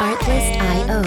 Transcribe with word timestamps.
Artlist.io. 0.00 1.02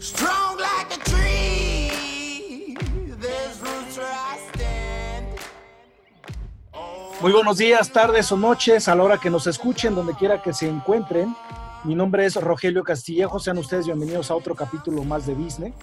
Strong 0.00 0.58
like 0.58 0.94
a 0.94 0.98
tree. 1.04 2.74
There's 3.20 3.60
roots 3.60 3.98
where 3.98 4.06
I 4.06 4.38
stand. 4.54 5.36
Muy 7.20 7.32
buenos 7.32 7.58
días, 7.58 7.92
tardes 7.92 8.32
o 8.32 8.38
noches, 8.38 8.88
a 8.88 8.94
la 8.94 9.02
hora 9.02 9.18
que 9.18 9.28
nos 9.28 9.46
escuchen, 9.46 9.94
donde 9.94 10.14
quiera 10.14 10.40
que 10.40 10.54
se 10.54 10.66
encuentren. 10.66 11.36
Mi 11.84 11.94
nombre 11.94 12.24
es 12.24 12.36
Rogelio 12.36 12.82
Castillejo, 12.82 13.38
sean 13.38 13.58
ustedes 13.58 13.84
bienvenidos 13.84 14.30
a 14.30 14.34
otro 14.34 14.54
capítulo 14.54 15.04
más 15.04 15.26
de 15.26 15.34
Business, 15.34 15.74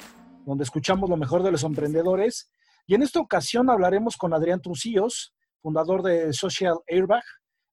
donde 0.45 0.63
escuchamos 0.63 1.07
lo 1.09 1.17
mejor 1.17 1.43
de 1.43 1.51
los 1.51 1.63
emprendedores. 1.63 2.49
Y 2.87 2.95
en 2.95 3.03
esta 3.03 3.19
ocasión 3.19 3.69
hablaremos 3.69 4.17
con 4.17 4.33
Adrián 4.33 4.59
Trucillos, 4.59 5.35
fundador 5.61 6.01
de 6.01 6.33
Social 6.33 6.79
Airbag. 6.87 7.23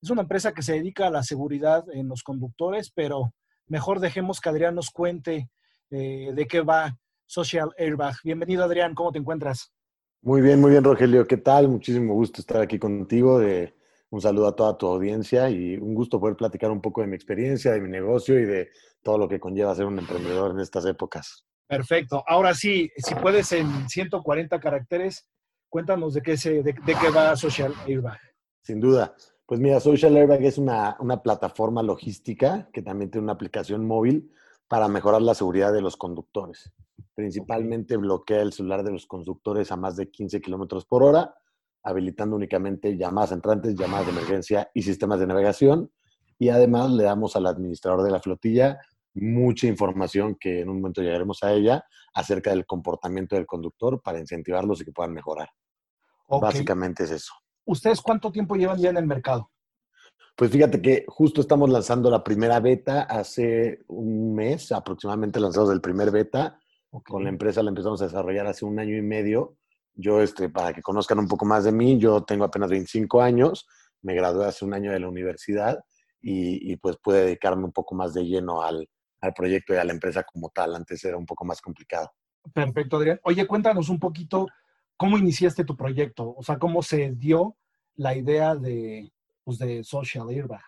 Es 0.02 0.08
una 0.08 0.22
empresa 0.22 0.54
que 0.54 0.62
se 0.62 0.72
dedica 0.72 1.08
a 1.08 1.10
la 1.10 1.22
seguridad 1.22 1.84
en 1.92 2.08
los 2.08 2.22
conductores, 2.22 2.90
pero 2.90 3.34
mejor 3.66 4.00
dejemos 4.00 4.40
que 4.40 4.48
Adrián 4.48 4.74
nos 4.74 4.90
cuente 4.90 5.50
eh, 5.90 6.32
de 6.34 6.46
qué 6.46 6.62
va 6.62 6.96
Social 7.26 7.70
Airbag. 7.76 8.14
Bienvenido 8.24 8.64
Adrián, 8.64 8.94
¿cómo 8.94 9.12
te 9.12 9.18
encuentras? 9.18 9.74
Muy 10.22 10.40
bien, 10.40 10.58
muy 10.58 10.70
bien, 10.70 10.84
Rogelio. 10.84 11.26
¿Qué 11.26 11.36
tal? 11.36 11.68
Muchísimo 11.68 12.14
gusto 12.14 12.40
estar 12.40 12.62
aquí 12.62 12.78
contigo. 12.78 13.38
De, 13.38 13.74
un 14.08 14.22
saludo 14.22 14.48
a 14.48 14.56
toda 14.56 14.78
tu 14.78 14.86
audiencia 14.86 15.50
y 15.50 15.76
un 15.76 15.94
gusto 15.94 16.18
poder 16.18 16.34
platicar 16.34 16.70
un 16.70 16.80
poco 16.80 17.02
de 17.02 17.06
mi 17.06 17.14
experiencia, 17.14 17.72
de 17.72 17.80
mi 17.82 17.90
negocio 17.90 18.40
y 18.40 18.46
de 18.46 18.70
todo 19.02 19.18
lo 19.18 19.28
que 19.28 19.38
conlleva 19.38 19.74
ser 19.74 19.84
un 19.84 19.98
emprendedor 19.98 20.52
en 20.52 20.60
estas 20.60 20.86
épocas. 20.86 21.44
Perfecto. 21.66 22.24
Ahora 22.26 22.54
sí, 22.54 22.90
si 22.96 23.14
puedes 23.16 23.52
en 23.52 23.86
140 23.88 24.58
caracteres, 24.60 25.28
cuéntanos 25.68 26.14
de 26.14 26.22
qué, 26.22 26.38
se, 26.38 26.62
de, 26.62 26.72
de 26.72 26.94
qué 26.94 27.10
va 27.14 27.36
Social 27.36 27.74
Airbag. 27.86 28.18
Sin 28.62 28.80
duda. 28.80 29.14
Pues 29.50 29.58
mira, 29.58 29.80
Social 29.80 30.16
Airbag 30.16 30.44
es 30.44 30.58
una, 30.58 30.96
una, 31.00 31.24
plataforma 31.24 31.82
logística 31.82 32.68
que 32.72 32.82
también 32.82 33.10
tiene 33.10 33.24
una 33.24 33.32
aplicación 33.32 33.84
móvil 33.84 34.30
para 34.68 34.86
mejorar 34.86 35.22
la 35.22 35.34
seguridad 35.34 35.72
de 35.72 35.80
los 35.80 35.96
conductores. 35.96 36.72
Principalmente 37.16 37.96
bloquea 37.96 38.42
el 38.42 38.52
celular 38.52 38.84
de 38.84 38.92
los 38.92 39.06
conductores 39.06 39.72
a 39.72 39.76
más 39.76 39.96
de 39.96 40.08
15 40.08 40.40
kilómetros 40.40 40.86
por 40.86 41.02
hora, 41.02 41.34
habilitando 41.82 42.36
únicamente 42.36 42.96
llamadas 42.96 43.32
entrantes, 43.32 43.74
llamadas 43.74 44.06
de 44.06 44.12
emergencia 44.12 44.70
y 44.72 44.82
sistemas 44.82 45.18
de 45.18 45.26
navegación. 45.26 45.90
Y 46.38 46.50
además 46.50 46.92
le 46.92 47.02
damos 47.02 47.34
al 47.34 47.46
administrador 47.46 48.04
de 48.04 48.12
la 48.12 48.20
flotilla 48.20 48.78
mucha 49.14 49.66
información 49.66 50.36
que 50.38 50.60
en 50.60 50.68
un 50.68 50.76
momento 50.76 51.02
llegaremos 51.02 51.42
a 51.42 51.52
ella 51.52 51.84
acerca 52.14 52.50
del 52.50 52.66
comportamiento 52.66 53.34
del 53.34 53.46
conductor 53.46 54.00
para 54.00 54.20
incentivarlos 54.20 54.80
y 54.80 54.84
que 54.84 54.92
puedan 54.92 55.12
mejorar. 55.12 55.48
Okay. 56.28 56.40
Básicamente 56.40 57.02
es 57.02 57.10
eso. 57.10 57.32
¿Ustedes 57.64 58.00
cuánto 58.00 58.30
tiempo 58.32 58.56
llevan 58.56 58.78
ya 58.78 58.90
en 58.90 58.96
el 58.96 59.06
mercado? 59.06 59.50
Pues 60.36 60.50
fíjate 60.50 60.80
que 60.80 61.04
justo 61.06 61.40
estamos 61.40 61.68
lanzando 61.68 62.10
la 62.10 62.24
primera 62.24 62.60
beta 62.60 63.02
hace 63.02 63.80
un 63.88 64.34
mes, 64.34 64.72
aproximadamente 64.72 65.38
lanzamos 65.38 65.70
el 65.70 65.80
primer 65.80 66.10
beta. 66.10 66.58
Okay. 66.90 67.12
Con 67.12 67.24
la 67.24 67.28
empresa 67.28 67.62
la 67.62 67.68
empezamos 67.68 68.00
a 68.00 68.06
desarrollar 68.06 68.46
hace 68.46 68.64
un 68.64 68.78
año 68.78 68.96
y 68.96 69.02
medio. 69.02 69.56
Yo, 69.94 70.22
este, 70.22 70.48
para 70.48 70.72
que 70.72 70.82
conozcan 70.82 71.18
un 71.18 71.28
poco 71.28 71.44
más 71.44 71.64
de 71.64 71.72
mí, 71.72 71.98
yo 71.98 72.22
tengo 72.22 72.44
apenas 72.44 72.70
25 72.70 73.20
años, 73.20 73.66
me 74.02 74.14
gradué 74.14 74.46
hace 74.46 74.64
un 74.64 74.72
año 74.72 74.92
de 74.92 75.00
la 75.00 75.08
universidad 75.08 75.80
y, 76.22 76.72
y 76.72 76.76
pues 76.76 76.96
pude 76.96 77.24
dedicarme 77.24 77.64
un 77.64 77.72
poco 77.72 77.94
más 77.94 78.14
de 78.14 78.24
lleno 78.24 78.62
al, 78.62 78.88
al 79.20 79.34
proyecto 79.34 79.74
y 79.74 79.76
a 79.76 79.84
la 79.84 79.92
empresa 79.92 80.22
como 80.22 80.50
tal. 80.50 80.74
Antes 80.74 81.04
era 81.04 81.16
un 81.16 81.26
poco 81.26 81.44
más 81.44 81.60
complicado. 81.60 82.10
Perfecto, 82.54 82.96
Adrián. 82.96 83.20
Oye, 83.24 83.46
cuéntanos 83.46 83.88
un 83.88 84.00
poquito 84.00 84.46
cómo 85.00 85.16
iniciaste 85.16 85.64
tu 85.64 85.78
proyecto, 85.78 86.34
o 86.36 86.42
sea, 86.42 86.58
cómo 86.58 86.82
se 86.82 87.12
dio 87.12 87.56
la 87.96 88.14
idea 88.14 88.54
de, 88.54 89.10
pues, 89.42 89.56
de 89.56 89.82
Social 89.82 90.28
Airbag. 90.28 90.60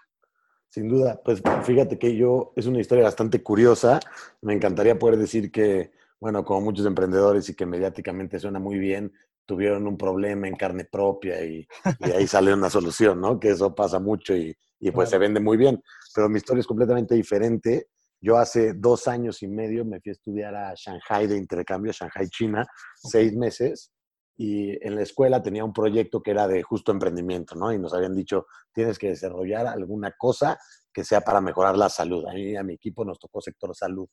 Sin 0.70 0.88
duda, 0.88 1.20
pues 1.22 1.42
fíjate 1.64 1.98
que 1.98 2.16
yo, 2.16 2.55
es 2.56 2.64
una 2.64 2.80
historia 2.80 3.05
bastante 3.05 3.42
curiosa. 3.42 4.00
Me 4.41 4.55
encantaría 4.55 4.98
poder 4.98 5.19
decir 5.19 5.53
que, 5.53 5.93
bueno, 6.19 6.47
como 6.47 6.62
muchos 6.62 6.87
emprendedores 6.87 7.50
y 7.50 7.54
que 7.54 7.66
mediáticamente 7.66 8.38
suena 8.38 8.59
muy 8.59 8.78
bien, 8.78 9.12
tuvieron 9.44 9.87
un 9.87 9.98
problema 9.98 10.49
en 10.49 10.56
carne 10.56 10.87
propia 10.87 11.44
y, 11.44 11.69
y 12.00 12.10
ahí 12.12 12.26
sale 12.26 12.54
una 12.54 12.70
solución, 12.70 13.20
¿no? 13.20 13.38
Que 13.38 13.50
eso 13.50 13.75
pasa 13.75 13.99
mucho 13.99 14.34
y, 14.34 14.56
y 14.81 14.91
pues 14.93 15.10
claro. 15.10 15.10
se 15.10 15.19
vende 15.19 15.41
muy 15.41 15.59
bien. 15.59 15.82
Pero 16.14 16.31
mi 16.31 16.38
historia 16.38 16.60
es 16.60 16.66
completamente 16.66 17.14
diferente. 17.14 17.88
Yo 18.19 18.38
hace 18.38 18.72
dos 18.72 19.09
años 19.09 19.43
y 19.43 19.49
medio 19.49 19.84
me 19.84 20.00
fui 20.00 20.09
a 20.09 20.12
estudiar 20.12 20.54
a 20.54 20.72
Shanghai 20.75 21.26
de 21.26 21.37
intercambio, 21.37 21.93
Shanghai, 21.93 22.31
China, 22.31 22.66
seis 22.97 23.34
meses 23.37 23.93
y 24.37 24.84
en 24.87 24.94
la 24.94 25.03
escuela 25.03 25.43
tenía 25.43 25.65
un 25.65 25.72
proyecto 25.72 26.22
que 26.22 26.31
era 26.31 26.48
de 26.48 26.62
justo 26.62 26.91
emprendimiento, 26.93 27.54
¿no? 27.54 27.72
Y 27.72 27.78
nos 27.78 27.93
habían 27.94 28.15
dicho, 28.15 28.47
tienes 28.72 28.98
que 28.98 29.10
desarrollar 29.10 29.66
alguna 29.66 30.12
cosa 30.19 30.59
que 30.93 31.04
sea 31.04 31.20
para 31.20 31.41
mejorar 31.41 31.76
la 31.76 31.88
salud. 31.88 32.26
A 32.26 32.32
mí 32.32 32.56
a 32.56 32.62
mi 32.62 32.75
equipo 32.75 33.04
nos 33.04 33.19
tocó 33.19 33.41
sector 33.41 33.75
salud. 33.75 34.09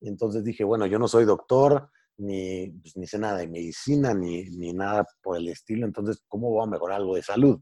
Y 0.00 0.08
entonces 0.08 0.44
dije, 0.44 0.64
bueno, 0.64 0.86
yo 0.86 0.98
no 0.98 1.08
soy 1.08 1.24
doctor, 1.24 1.90
ni, 2.16 2.70
pues, 2.70 2.96
ni 2.96 3.06
sé 3.06 3.18
nada 3.18 3.38
de 3.38 3.48
medicina, 3.48 4.14
ni, 4.14 4.44
ni 4.44 4.72
nada 4.72 5.04
por 5.22 5.36
el 5.36 5.48
estilo, 5.48 5.86
entonces, 5.86 6.22
¿cómo 6.28 6.50
voy 6.50 6.62
a 6.62 6.70
mejorar 6.70 6.98
algo 6.98 7.16
de 7.16 7.22
salud? 7.22 7.60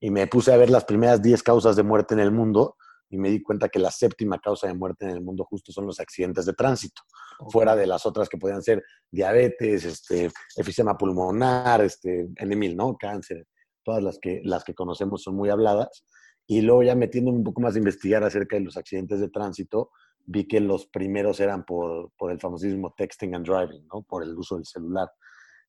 Y 0.00 0.10
me 0.10 0.26
puse 0.26 0.52
a 0.52 0.56
ver 0.56 0.70
las 0.70 0.84
primeras 0.84 1.22
10 1.22 1.42
causas 1.42 1.76
de 1.76 1.82
muerte 1.82 2.14
en 2.14 2.20
el 2.20 2.32
mundo 2.32 2.76
y 3.12 3.18
me 3.18 3.28
di 3.28 3.42
cuenta 3.42 3.68
que 3.68 3.78
la 3.78 3.90
séptima 3.90 4.38
causa 4.38 4.66
de 4.66 4.74
muerte 4.74 5.04
en 5.04 5.10
el 5.10 5.20
mundo 5.20 5.44
justo 5.44 5.70
son 5.70 5.84
los 5.84 6.00
accidentes 6.00 6.46
de 6.46 6.54
tránsito, 6.54 7.02
okay. 7.38 7.52
fuera 7.52 7.76
de 7.76 7.86
las 7.86 8.06
otras 8.06 8.26
que 8.26 8.38
podían 8.38 8.62
ser 8.62 8.82
diabetes, 9.10 9.84
este, 9.84 10.30
efisema 10.56 10.96
pulmonar, 10.96 11.82
este, 11.82 12.28
N1000, 12.30 12.74
¿no? 12.74 12.96
Cáncer, 12.96 13.46
todas 13.84 14.02
las 14.02 14.18
que, 14.18 14.40
las 14.44 14.64
que 14.64 14.74
conocemos 14.74 15.22
son 15.22 15.36
muy 15.36 15.50
habladas. 15.50 16.06
Y 16.46 16.62
luego 16.62 16.82
ya 16.84 16.94
metiéndome 16.94 17.36
un 17.36 17.44
poco 17.44 17.60
más 17.60 17.74
a 17.74 17.78
investigar 17.78 18.24
acerca 18.24 18.56
de 18.56 18.62
los 18.62 18.78
accidentes 18.78 19.20
de 19.20 19.28
tránsito, 19.28 19.90
vi 20.24 20.48
que 20.48 20.60
los 20.60 20.86
primeros 20.86 21.38
eran 21.38 21.66
por, 21.66 22.12
por 22.16 22.32
el 22.32 22.40
famosísimo 22.40 22.94
texting 22.96 23.34
and 23.34 23.44
driving, 23.46 23.86
¿no? 23.92 24.02
Por 24.04 24.22
el 24.22 24.34
uso 24.38 24.56
del 24.56 24.64
celular. 24.64 25.10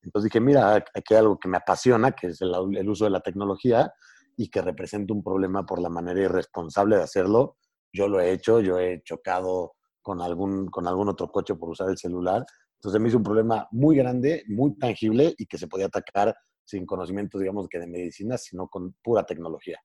Entonces 0.01 0.31
dije, 0.31 0.39
mira, 0.39 0.75
aquí 0.75 1.13
hay 1.13 1.17
algo 1.17 1.37
que 1.37 1.49
me 1.49 1.57
apasiona, 1.57 2.13
que 2.13 2.27
es 2.27 2.41
el, 2.41 2.53
el 2.77 2.89
uso 2.89 3.03
de 3.03 3.11
la 3.11 3.19
tecnología, 3.19 3.93
y 4.37 4.49
que 4.49 4.61
representa 4.61 5.13
un 5.13 5.23
problema 5.23 5.65
por 5.65 5.81
la 5.81 5.89
manera 5.89 6.21
irresponsable 6.21 6.97
de 6.97 7.03
hacerlo. 7.03 7.57
Yo 7.91 8.07
lo 8.07 8.19
he 8.19 8.31
hecho, 8.31 8.59
yo 8.59 8.79
he 8.79 9.01
chocado 9.03 9.73
con 10.01 10.21
algún, 10.21 10.67
con 10.67 10.87
algún 10.87 11.09
otro 11.09 11.29
coche 11.29 11.55
por 11.55 11.69
usar 11.69 11.89
el 11.89 11.97
celular. 11.97 12.45
Entonces 12.75 13.01
me 13.01 13.07
hizo 13.07 13.17
un 13.17 13.23
problema 13.23 13.67
muy 13.71 13.95
grande, 13.95 14.43
muy 14.47 14.75
tangible 14.77 15.33
y 15.37 15.45
que 15.45 15.57
se 15.57 15.67
podía 15.67 15.85
atacar 15.85 16.35
sin 16.65 16.85
conocimiento, 16.85 17.39
digamos, 17.39 17.67
que 17.67 17.79
de 17.79 17.87
medicina, 17.87 18.37
sino 18.37 18.67
con 18.67 18.95
pura 19.01 19.23
tecnología. 19.23 19.79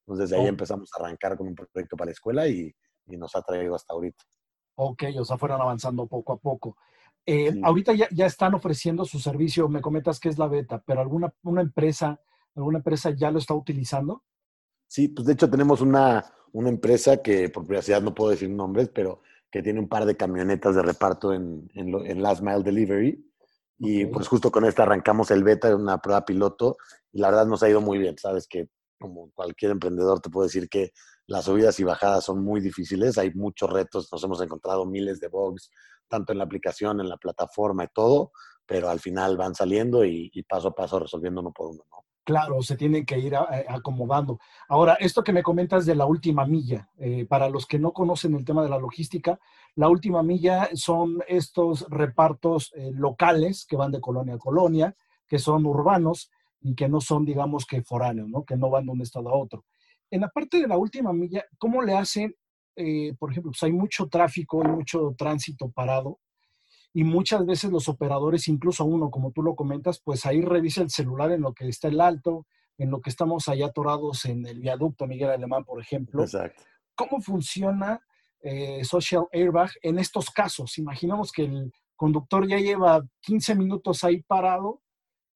Entonces 0.00 0.30
desde 0.30 0.40
ahí 0.40 0.46
oh. 0.46 0.50
empezamos 0.50 0.90
a 0.92 1.02
arrancar 1.02 1.36
con 1.36 1.48
un 1.48 1.54
proyecto 1.54 1.96
para 1.96 2.06
la 2.06 2.12
escuela 2.12 2.46
y, 2.46 2.72
y, 3.06 3.16
nos 3.16 3.34
ha 3.34 3.42
traído 3.42 3.74
hasta 3.74 3.94
ahorita. 3.94 4.22
Ok, 4.76 5.04
o 5.18 5.24
sea, 5.24 5.38
fueron 5.38 5.60
avanzando 5.60 6.06
poco 6.06 6.32
a 6.32 6.36
poco. 6.36 6.76
Eh, 7.26 7.52
sí. 7.52 7.60
Ahorita 7.64 7.92
ya, 7.94 8.08
ya, 8.10 8.26
están 8.26 8.54
ofreciendo 8.54 9.04
su 9.04 9.18
servicio, 9.18 9.68
me 9.68 9.80
comentas 9.80 10.20
que 10.20 10.28
es 10.28 10.38
la 10.38 10.46
beta, 10.46 10.82
pero 10.84 11.00
alguna 11.00 11.32
una 11.42 11.62
empresa 11.62 12.20
¿Alguna 12.54 12.78
empresa 12.78 13.10
ya 13.10 13.30
lo 13.30 13.38
está 13.38 13.54
utilizando? 13.54 14.22
Sí, 14.86 15.08
pues 15.08 15.26
de 15.26 15.32
hecho 15.32 15.50
tenemos 15.50 15.80
una, 15.80 16.24
una 16.52 16.68
empresa 16.68 17.22
que 17.22 17.48
por 17.48 17.66
privacidad 17.66 18.00
no 18.00 18.14
puedo 18.14 18.30
decir 18.30 18.48
nombres, 18.48 18.90
pero 18.94 19.22
que 19.50 19.62
tiene 19.62 19.80
un 19.80 19.88
par 19.88 20.04
de 20.04 20.16
camionetas 20.16 20.74
de 20.74 20.82
reparto 20.82 21.32
en, 21.32 21.70
en, 21.74 21.90
lo, 21.90 22.04
en 22.04 22.22
Last 22.22 22.42
Mile 22.42 22.62
Delivery. 22.62 23.32
Y 23.78 24.04
okay. 24.04 24.06
pues 24.06 24.28
justo 24.28 24.52
con 24.52 24.64
esta 24.64 24.84
arrancamos 24.84 25.30
el 25.30 25.42
beta 25.42 25.68
de 25.68 25.74
una 25.74 25.98
prueba 25.98 26.24
piloto 26.24 26.76
y 27.12 27.20
la 27.20 27.30
verdad 27.30 27.46
nos 27.46 27.62
ha 27.62 27.68
ido 27.68 27.80
muy 27.80 27.98
bien. 27.98 28.16
Sabes 28.18 28.46
que 28.46 28.68
como 28.98 29.30
cualquier 29.32 29.72
emprendedor 29.72 30.20
te 30.20 30.30
puedo 30.30 30.46
decir 30.46 30.68
que 30.68 30.92
las 31.26 31.46
subidas 31.46 31.78
y 31.80 31.84
bajadas 31.84 32.24
son 32.24 32.44
muy 32.44 32.60
difíciles, 32.60 33.18
hay 33.18 33.32
muchos 33.34 33.70
retos, 33.70 34.08
nos 34.12 34.22
hemos 34.22 34.40
encontrado 34.42 34.86
miles 34.86 35.20
de 35.20 35.28
bugs, 35.28 35.70
tanto 36.08 36.32
en 36.32 36.38
la 36.38 36.44
aplicación, 36.44 37.00
en 37.00 37.08
la 37.08 37.16
plataforma 37.16 37.84
y 37.84 37.88
todo, 37.92 38.32
pero 38.66 38.88
al 38.88 39.00
final 39.00 39.36
van 39.36 39.54
saliendo 39.54 40.04
y, 40.04 40.30
y 40.32 40.42
paso 40.44 40.68
a 40.68 40.74
paso 40.74 40.98
resolviendo 40.98 41.40
uno 41.40 41.52
por 41.52 41.68
uno. 41.70 41.84
¿no? 41.90 42.03
Claro, 42.24 42.62
se 42.62 42.76
tienen 42.76 43.04
que 43.04 43.18
ir 43.18 43.36
a, 43.36 43.46
acomodando. 43.68 44.40
Ahora, 44.68 44.94
esto 44.94 45.22
que 45.22 45.32
me 45.32 45.42
comentas 45.42 45.84
de 45.84 45.94
la 45.94 46.06
última 46.06 46.46
milla, 46.46 46.88
eh, 46.96 47.26
para 47.26 47.50
los 47.50 47.66
que 47.66 47.78
no 47.78 47.92
conocen 47.92 48.34
el 48.34 48.46
tema 48.46 48.62
de 48.62 48.70
la 48.70 48.78
logística, 48.78 49.38
la 49.74 49.90
última 49.90 50.22
milla 50.22 50.70
son 50.72 51.22
estos 51.28 51.86
repartos 51.90 52.72
eh, 52.76 52.90
locales 52.94 53.66
que 53.66 53.76
van 53.76 53.92
de 53.92 54.00
colonia 54.00 54.34
a 54.34 54.38
colonia, 54.38 54.96
que 55.28 55.38
son 55.38 55.66
urbanos 55.66 56.30
y 56.62 56.74
que 56.74 56.88
no 56.88 57.02
son, 57.02 57.26
digamos, 57.26 57.66
que 57.66 57.82
foráneos, 57.82 58.28
¿no? 58.30 58.42
que 58.44 58.56
no 58.56 58.70
van 58.70 58.86
de 58.86 58.92
un 58.92 59.02
estado 59.02 59.28
a 59.28 59.36
otro. 59.36 59.66
En 60.10 60.22
la 60.22 60.28
parte 60.28 60.60
de 60.60 60.68
la 60.68 60.78
última 60.78 61.12
milla, 61.12 61.44
¿cómo 61.58 61.82
le 61.82 61.94
hacen? 61.94 62.34
Eh, 62.74 63.14
por 63.18 63.30
ejemplo, 63.30 63.52
pues 63.52 63.62
hay 63.64 63.72
mucho 63.72 64.08
tráfico, 64.08 64.62
hay 64.62 64.70
mucho 64.70 65.14
tránsito 65.16 65.70
parado 65.70 66.20
y 66.96 67.02
muchas 67.02 67.44
veces 67.44 67.72
los 67.72 67.88
operadores, 67.88 68.46
incluso 68.46 68.84
uno, 68.84 69.10
como 69.10 69.32
tú 69.32 69.42
lo 69.42 69.56
comentas, 69.56 70.00
pues 70.02 70.24
ahí 70.26 70.40
revisa 70.40 70.80
el 70.80 70.90
celular 70.90 71.32
en 71.32 71.42
lo 71.42 71.52
que 71.52 71.68
está 71.68 71.88
el 71.88 72.00
alto, 72.00 72.46
en 72.78 72.90
lo 72.92 73.00
que 73.00 73.10
estamos 73.10 73.48
allá 73.48 73.66
atorados 73.66 74.24
en 74.26 74.46
el 74.46 74.60
viaducto 74.60 75.08
Miguel 75.08 75.30
Alemán, 75.30 75.64
por 75.64 75.80
ejemplo. 75.80 76.22
Exacto. 76.22 76.62
¿Cómo 76.94 77.20
funciona 77.20 78.00
eh, 78.40 78.84
Social 78.84 79.26
Airbag 79.32 79.70
en 79.82 79.98
estos 79.98 80.30
casos? 80.30 80.78
Imaginamos 80.78 81.32
que 81.32 81.46
el 81.46 81.72
conductor 81.96 82.46
ya 82.46 82.58
lleva 82.58 83.02
15 83.22 83.56
minutos 83.56 84.04
ahí 84.04 84.22
parado 84.22 84.80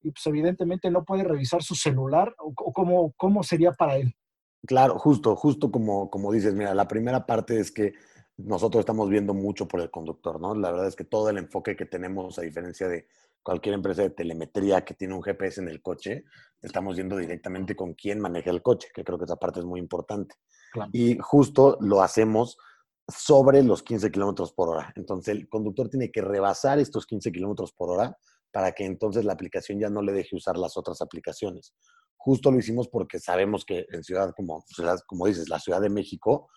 y 0.01 0.11
pues 0.11 0.25
evidentemente 0.27 0.89
no 0.89 1.03
puede 1.03 1.25
revisar 1.25 1.61
su 1.61 1.75
celular 1.75 2.33
o, 2.39 2.53
o 2.55 2.71
cómo, 2.71 3.13
cómo 3.17 3.43
sería 3.43 3.73
para 3.73 3.97
él. 3.97 4.15
Claro, 4.65 4.97
justo, 4.97 5.35
justo 5.35 5.71
como, 5.71 6.09
como 6.09 6.31
dices, 6.31 6.53
mira, 6.53 6.73
la 6.73 6.87
primera 6.87 7.25
parte 7.25 7.59
es 7.59 7.69
que 7.69 7.93
nosotros 8.45 8.81
estamos 8.81 9.09
viendo 9.09 9.33
mucho 9.33 9.67
por 9.67 9.81
el 9.81 9.91
conductor, 9.91 10.39
¿no? 10.39 10.55
La 10.55 10.71
verdad 10.71 10.87
es 10.87 10.95
que 10.95 11.03
todo 11.03 11.29
el 11.29 11.37
enfoque 11.37 11.75
que 11.75 11.85
tenemos, 11.85 12.39
a 12.39 12.41
diferencia 12.41 12.87
de 12.87 13.07
cualquier 13.43 13.75
empresa 13.75 14.01
de 14.01 14.11
telemetría 14.11 14.85
que 14.85 14.93
tiene 14.93 15.13
un 15.13 15.21
GPS 15.21 15.61
en 15.61 15.67
el 15.67 15.81
coche, 15.81 16.23
estamos 16.61 16.95
yendo 16.95 17.17
directamente 17.17 17.75
con 17.75 17.93
quién 17.93 18.19
maneja 18.19 18.51
el 18.51 18.61
coche, 18.61 18.89
que 18.93 19.03
creo 19.03 19.17
que 19.17 19.25
esa 19.25 19.35
parte 19.35 19.59
es 19.59 19.65
muy 19.65 19.79
importante. 19.79 20.35
Claro. 20.71 20.89
Y 20.93 21.17
justo 21.19 21.77
lo 21.81 22.01
hacemos 22.01 22.57
sobre 23.07 23.63
los 23.63 23.83
15 23.83 24.11
kilómetros 24.11 24.53
por 24.53 24.69
hora. 24.69 24.93
Entonces, 24.95 25.35
el 25.35 25.49
conductor 25.49 25.89
tiene 25.89 26.11
que 26.11 26.21
rebasar 26.21 26.79
estos 26.79 27.05
15 27.05 27.31
kilómetros 27.31 27.73
por 27.73 27.89
hora 27.89 28.17
para 28.51 28.71
que 28.71 28.85
entonces 28.85 29.25
la 29.25 29.33
aplicación 29.33 29.79
ya 29.79 29.89
no 29.89 30.01
le 30.01 30.13
deje 30.13 30.35
usar 30.35 30.57
las 30.57 30.77
otras 30.77 31.01
aplicaciones. 31.01 31.73
Justo 32.15 32.51
lo 32.51 32.59
hicimos 32.59 32.87
porque 32.87 33.19
sabemos 33.19 33.65
que 33.65 33.85
en 33.91 34.03
ciudad 34.03 34.33
como, 34.35 34.63
como 35.07 35.27
dices, 35.27 35.49
la 35.49 35.59
Ciudad 35.59 35.81
de 35.81 35.89
México 35.89 36.49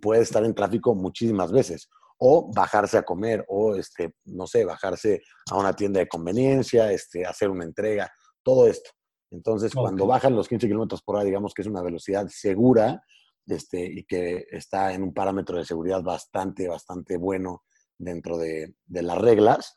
puede 0.00 0.22
estar 0.22 0.44
en 0.44 0.54
tráfico 0.54 0.94
muchísimas 0.94 1.52
veces 1.52 1.88
o 2.18 2.50
bajarse 2.52 2.98
a 2.98 3.02
comer 3.04 3.44
o, 3.48 3.76
este, 3.76 4.12
no 4.24 4.46
sé, 4.46 4.64
bajarse 4.64 5.22
a 5.50 5.56
una 5.56 5.74
tienda 5.74 6.00
de 6.00 6.08
conveniencia, 6.08 6.90
este, 6.92 7.24
hacer 7.24 7.48
una 7.48 7.64
entrega, 7.64 8.10
todo 8.42 8.66
esto. 8.66 8.90
Entonces, 9.30 9.72
cuando 9.82 10.04
bajan 10.06 10.34
los 10.34 10.48
15 10.48 10.66
kilómetros 10.66 11.02
por 11.02 11.14
hora, 11.16 11.24
digamos 11.24 11.54
que 11.54 11.62
es 11.62 11.68
una 11.68 11.82
velocidad 11.82 12.26
segura 12.28 13.02
este, 13.46 13.84
y 13.84 14.04
que 14.04 14.46
está 14.50 14.92
en 14.92 15.02
un 15.04 15.14
parámetro 15.14 15.58
de 15.58 15.64
seguridad 15.64 16.02
bastante, 16.02 16.66
bastante 16.66 17.16
bueno 17.18 17.62
dentro 17.96 18.36
de, 18.36 18.74
de 18.86 19.02
las 19.02 19.18
reglas, 19.18 19.74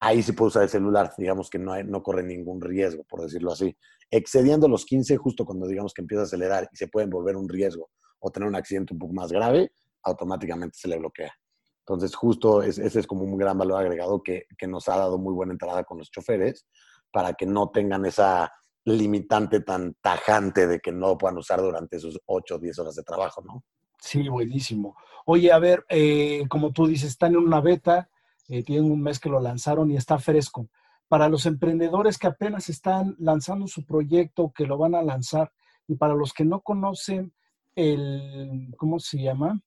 ahí 0.00 0.22
sí 0.22 0.32
puede 0.32 0.48
usar 0.48 0.62
el 0.62 0.68
celular, 0.68 1.12
digamos 1.18 1.50
que 1.50 1.58
no, 1.58 1.72
hay- 1.72 1.84
no 1.84 2.02
corre 2.02 2.22
ningún 2.22 2.60
riesgo, 2.60 3.02
por 3.04 3.22
decirlo 3.22 3.52
así. 3.52 3.76
Excediendo 4.10 4.68
los 4.68 4.84
15, 4.84 5.16
justo 5.16 5.44
cuando 5.44 5.66
digamos 5.66 5.92
que 5.92 6.02
empieza 6.02 6.22
a 6.22 6.24
acelerar 6.26 6.68
y 6.72 6.76
se 6.76 6.86
puede 6.88 7.04
envolver 7.04 7.36
un 7.36 7.48
riesgo 7.48 7.90
o 8.20 8.30
tener 8.30 8.48
un 8.48 8.54
accidente 8.56 8.92
un 8.94 8.98
poco 9.00 9.12
más 9.14 9.32
grave, 9.32 9.72
automáticamente 10.02 10.78
se 10.78 10.88
le 10.88 10.98
bloquea. 10.98 11.32
Entonces, 11.80 12.14
justo 12.14 12.62
es- 12.62 12.78
ese 12.78 13.00
es 13.00 13.06
como 13.06 13.22
un 13.24 13.36
gran 13.36 13.58
valor 13.58 13.80
agregado 13.80 14.22
que, 14.22 14.46
que 14.56 14.66
nos 14.66 14.88
ha 14.88 14.96
dado 14.96 15.18
muy 15.18 15.34
buena 15.34 15.52
entrada 15.52 15.84
con 15.84 15.98
los 15.98 16.10
choferes 16.10 16.66
para 17.10 17.32
que 17.34 17.46
no 17.46 17.70
tengan 17.70 18.06
esa 18.06 18.52
limitante 18.84 19.60
tan 19.60 19.94
tajante 20.00 20.66
de 20.66 20.80
que 20.80 20.92
no 20.92 21.18
puedan 21.18 21.38
usar 21.38 21.60
durante 21.60 21.98
sus 21.98 22.18
8 22.26 22.54
o 22.56 22.58
10 22.58 22.78
horas 22.78 22.94
de 22.94 23.02
trabajo, 23.02 23.42
¿no? 23.42 23.64
Sí, 23.98 24.28
buenísimo. 24.28 24.96
Oye, 25.26 25.52
a 25.52 25.58
ver, 25.58 25.84
eh, 25.88 26.44
como 26.48 26.72
tú 26.72 26.86
dices, 26.86 27.10
están 27.10 27.32
en 27.32 27.38
una 27.38 27.60
beta, 27.60 28.08
eh, 28.48 28.62
tienen 28.62 28.90
un 28.90 29.02
mes 29.02 29.18
que 29.20 29.28
lo 29.28 29.38
lanzaron 29.40 29.90
y 29.90 29.96
está 29.96 30.18
fresco. 30.18 30.68
Para 31.08 31.28
los 31.28 31.44
emprendedores 31.44 32.16
que 32.18 32.26
apenas 32.28 32.68
están 32.70 33.16
lanzando 33.18 33.66
su 33.66 33.84
proyecto, 33.84 34.52
que 34.54 34.64
lo 34.66 34.78
van 34.78 34.94
a 34.94 35.02
lanzar, 35.02 35.52
y 35.86 35.96
para 35.96 36.14
los 36.14 36.32
que 36.32 36.44
no 36.44 36.60
conocen 36.60 37.34
el, 37.80 38.74
¿cómo 38.76 38.98
se 38.98 39.22
llama? 39.22 39.60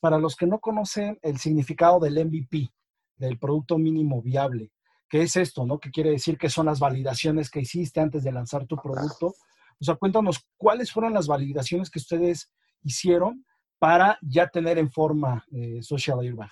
Para 0.00 0.18
los 0.18 0.36
que 0.36 0.46
no 0.46 0.58
conocen 0.58 1.18
el 1.22 1.38
significado 1.38 2.00
del 2.00 2.24
MVP, 2.24 2.70
del 3.16 3.38
producto 3.38 3.78
mínimo 3.78 4.22
viable, 4.22 4.72
¿qué 5.08 5.22
es 5.22 5.36
esto, 5.36 5.66
no? 5.66 5.78
¿Qué 5.78 5.90
quiere 5.90 6.10
decir 6.10 6.38
que 6.38 6.48
son 6.48 6.66
las 6.66 6.80
validaciones 6.80 7.50
que 7.50 7.60
hiciste 7.60 8.00
antes 8.00 8.22
de 8.22 8.32
lanzar 8.32 8.66
tu 8.66 8.76
producto? 8.76 9.34
O 9.80 9.84
sea, 9.84 9.94
cuéntanos 9.96 10.46
cuáles 10.56 10.92
fueron 10.92 11.14
las 11.14 11.26
validaciones 11.26 11.90
que 11.90 11.98
ustedes 11.98 12.50
hicieron 12.82 13.44
para 13.78 14.18
ya 14.22 14.48
tener 14.48 14.78
en 14.78 14.90
forma 14.90 15.44
eh, 15.50 15.82
Social 15.82 16.20
Airbag. 16.20 16.50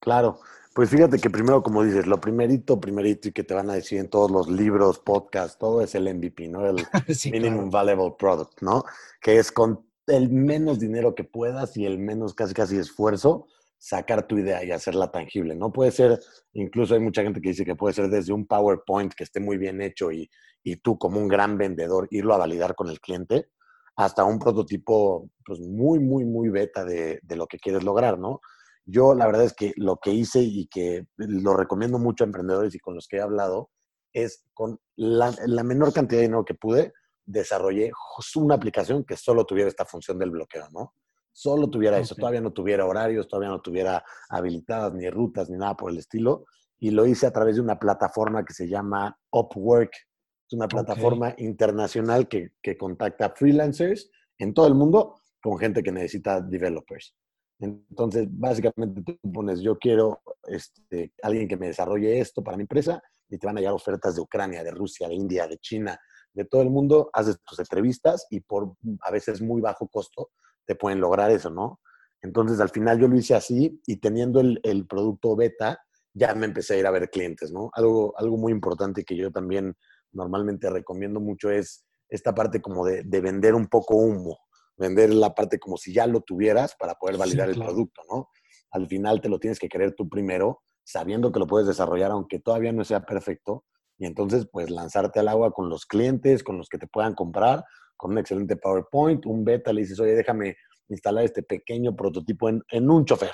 Claro, 0.00 0.40
pues 0.74 0.88
fíjate 0.88 1.18
que 1.18 1.28
primero, 1.28 1.62
como 1.62 1.82
dices, 1.84 2.06
lo 2.06 2.20
primerito, 2.20 2.80
primerito 2.80 3.28
y 3.28 3.32
que 3.32 3.44
te 3.44 3.52
van 3.52 3.68
a 3.68 3.74
decir 3.74 3.98
en 3.98 4.08
todos 4.08 4.30
los 4.30 4.48
libros, 4.48 4.98
podcasts, 4.98 5.58
todo 5.58 5.82
es 5.82 5.94
el 5.94 6.12
MVP, 6.14 6.48
¿no? 6.48 6.66
El 6.66 6.78
sí, 7.14 7.30
Minimum 7.30 7.70
claro. 7.70 7.86
Valuable 7.86 8.16
Product, 8.18 8.62
¿no? 8.62 8.84
Que 9.20 9.38
es 9.38 9.52
con 9.52 9.89
el 10.10 10.30
menos 10.30 10.78
dinero 10.78 11.14
que 11.14 11.24
puedas 11.24 11.76
y 11.76 11.86
el 11.86 11.98
menos 11.98 12.34
casi 12.34 12.54
casi 12.54 12.76
esfuerzo, 12.76 13.46
sacar 13.78 14.26
tu 14.26 14.38
idea 14.38 14.62
y 14.62 14.70
hacerla 14.70 15.10
tangible. 15.10 15.56
No 15.56 15.72
puede 15.72 15.90
ser, 15.90 16.20
incluso 16.52 16.94
hay 16.94 17.00
mucha 17.00 17.22
gente 17.22 17.40
que 17.40 17.48
dice 17.48 17.64
que 17.64 17.76
puede 17.76 17.94
ser 17.94 18.08
desde 18.10 18.32
un 18.32 18.46
PowerPoint 18.46 19.14
que 19.14 19.24
esté 19.24 19.40
muy 19.40 19.56
bien 19.56 19.80
hecho 19.80 20.12
y, 20.12 20.30
y 20.62 20.76
tú 20.76 20.98
como 20.98 21.18
un 21.18 21.28
gran 21.28 21.56
vendedor 21.56 22.06
irlo 22.10 22.34
a 22.34 22.38
validar 22.38 22.74
con 22.74 22.88
el 22.88 23.00
cliente, 23.00 23.48
hasta 23.96 24.24
un 24.24 24.38
prototipo 24.38 25.30
pues 25.44 25.60
muy, 25.60 25.98
muy, 25.98 26.24
muy 26.24 26.48
beta 26.48 26.84
de, 26.84 27.20
lo 27.28 27.46
que 27.46 27.58
quieres 27.58 27.82
lograr, 27.82 28.18
¿no? 28.18 28.40
Yo 28.86 29.14
la 29.14 29.26
verdad 29.26 29.44
es 29.44 29.54
que 29.54 29.72
lo 29.76 29.98
que 29.98 30.10
hice 30.10 30.40
y 30.40 30.66
que 30.66 31.06
lo 31.16 31.54
recomiendo 31.54 31.98
mucho 31.98 32.24
a 32.24 32.26
emprendedores 32.26 32.74
y 32.74 32.78
con 32.78 32.94
los 32.94 33.06
que 33.06 33.18
he 33.18 33.20
hablado 33.20 33.70
es 34.12 34.44
con 34.54 34.78
la 34.96 35.62
menor 35.62 35.92
cantidad 35.92 36.20
de 36.20 36.26
dinero 36.26 36.44
que 36.44 36.54
pude, 36.54 36.92
desarrollé 37.30 37.90
una 38.36 38.54
aplicación 38.54 39.04
que 39.04 39.16
solo 39.16 39.44
tuviera 39.44 39.68
esta 39.68 39.84
función 39.84 40.18
del 40.18 40.30
bloqueo, 40.30 40.68
¿no? 40.72 40.94
Solo 41.32 41.70
tuviera 41.70 41.98
eso, 41.98 42.14
todavía 42.14 42.40
no 42.40 42.52
tuviera 42.52 42.84
horarios, 42.84 43.28
todavía 43.28 43.50
no 43.50 43.60
tuviera 43.60 44.04
habilitadas 44.28 44.92
ni 44.94 45.08
rutas 45.08 45.48
ni 45.48 45.56
nada 45.56 45.76
por 45.76 45.90
el 45.90 45.98
estilo. 45.98 46.44
Y 46.78 46.90
lo 46.90 47.06
hice 47.06 47.26
a 47.26 47.32
través 47.32 47.54
de 47.54 47.60
una 47.60 47.78
plataforma 47.78 48.44
que 48.44 48.52
se 48.52 48.68
llama 48.68 49.16
Upwork. 49.30 49.92
Es 49.94 50.52
una 50.52 50.66
plataforma 50.66 51.34
internacional 51.38 52.26
que, 52.26 52.50
que 52.60 52.76
contacta 52.76 53.30
freelancers 53.30 54.10
en 54.38 54.52
todo 54.52 54.66
el 54.66 54.74
mundo 54.74 55.20
con 55.40 55.56
gente 55.58 55.82
que 55.82 55.92
necesita 55.92 56.40
developers. 56.40 57.14
Entonces, 57.60 58.26
básicamente 58.30 59.02
tú 59.02 59.18
pones, 59.30 59.60
yo 59.60 59.78
quiero 59.78 60.22
este, 60.44 61.12
alguien 61.22 61.46
que 61.46 61.58
me 61.58 61.68
desarrolle 61.68 62.18
esto 62.18 62.42
para 62.42 62.56
mi 62.56 62.62
empresa 62.62 63.02
y 63.28 63.38
te 63.38 63.46
van 63.46 63.56
a 63.58 63.60
llegar 63.60 63.74
ofertas 63.74 64.14
de 64.14 64.22
Ucrania, 64.22 64.64
de 64.64 64.70
Rusia, 64.70 65.08
de 65.08 65.14
India, 65.14 65.46
de 65.46 65.58
China, 65.58 65.98
de 66.32 66.44
todo 66.44 66.62
el 66.62 66.70
mundo, 66.70 67.10
haces 67.12 67.38
tus 67.44 67.58
entrevistas 67.58 68.26
y 68.30 68.40
por 68.40 68.74
a 69.02 69.10
veces 69.10 69.40
muy 69.42 69.60
bajo 69.60 69.88
costo 69.88 70.30
te 70.64 70.74
pueden 70.74 71.00
lograr 71.00 71.30
eso, 71.30 71.50
¿no? 71.50 71.80
Entonces, 72.22 72.60
al 72.60 72.68
final 72.68 73.00
yo 73.00 73.08
lo 73.08 73.16
hice 73.16 73.34
así 73.34 73.80
y 73.86 73.96
teniendo 73.96 74.40
el, 74.40 74.60
el 74.62 74.86
producto 74.86 75.34
beta, 75.36 75.80
ya 76.12 76.34
me 76.34 76.46
empecé 76.46 76.74
a 76.74 76.78
ir 76.78 76.86
a 76.86 76.90
ver 76.90 77.10
clientes, 77.10 77.50
¿no? 77.50 77.70
Algo, 77.74 78.14
algo 78.18 78.36
muy 78.36 78.52
importante 78.52 79.04
que 79.04 79.16
yo 79.16 79.30
también 79.30 79.74
normalmente 80.12 80.68
recomiendo 80.68 81.20
mucho 81.20 81.50
es 81.50 81.84
esta 82.08 82.34
parte 82.34 82.60
como 82.60 82.84
de, 82.84 83.02
de 83.04 83.20
vender 83.20 83.54
un 83.54 83.68
poco 83.68 83.96
humo, 83.96 84.38
vender 84.76 85.12
la 85.14 85.34
parte 85.34 85.58
como 85.58 85.76
si 85.76 85.92
ya 85.92 86.06
lo 86.06 86.20
tuvieras 86.20 86.74
para 86.78 86.94
poder 86.94 87.14
Sí, 87.14 87.20
validar 87.20 87.48
el 87.48 87.56
producto, 87.56 88.02
¿no? 88.10 88.28
Al 88.72 88.86
final 88.86 89.20
te 89.20 89.28
lo 89.28 89.38
tienes 89.38 89.58
que 89.58 89.68
creer 89.68 89.94
tú 89.94 90.08
primero, 90.08 90.62
sabiendo 90.84 91.32
que 91.32 91.38
lo 91.38 91.46
puedes 91.46 91.68
desarrollar 91.68 92.10
aunque 92.10 92.40
todavía 92.40 92.72
no 92.72 92.84
sea 92.84 93.04
perfecto, 93.04 93.64
y 94.00 94.06
entonces 94.06 94.48
pues 94.50 94.70
lanzarte 94.70 95.20
al 95.20 95.28
agua 95.28 95.52
con 95.52 95.68
los 95.68 95.86
clientes, 95.86 96.42
con 96.42 96.58
los 96.58 96.68
que 96.68 96.78
te 96.78 96.88
puedan 96.88 97.14
comprar, 97.14 97.64
con 97.96 98.12
un 98.12 98.18
excelente 98.18 98.56
PowerPoint, 98.56 99.26
un 99.26 99.44
beta, 99.44 99.72
le 99.72 99.82
dices, 99.82 100.00
oye, 100.00 100.14
déjame 100.14 100.56
instalar 100.88 101.24
este 101.24 101.44
pequeño 101.44 101.94
prototipo 101.94 102.48
en, 102.48 102.62
en 102.70 102.90
un 102.90 103.04
chofer. 103.04 103.30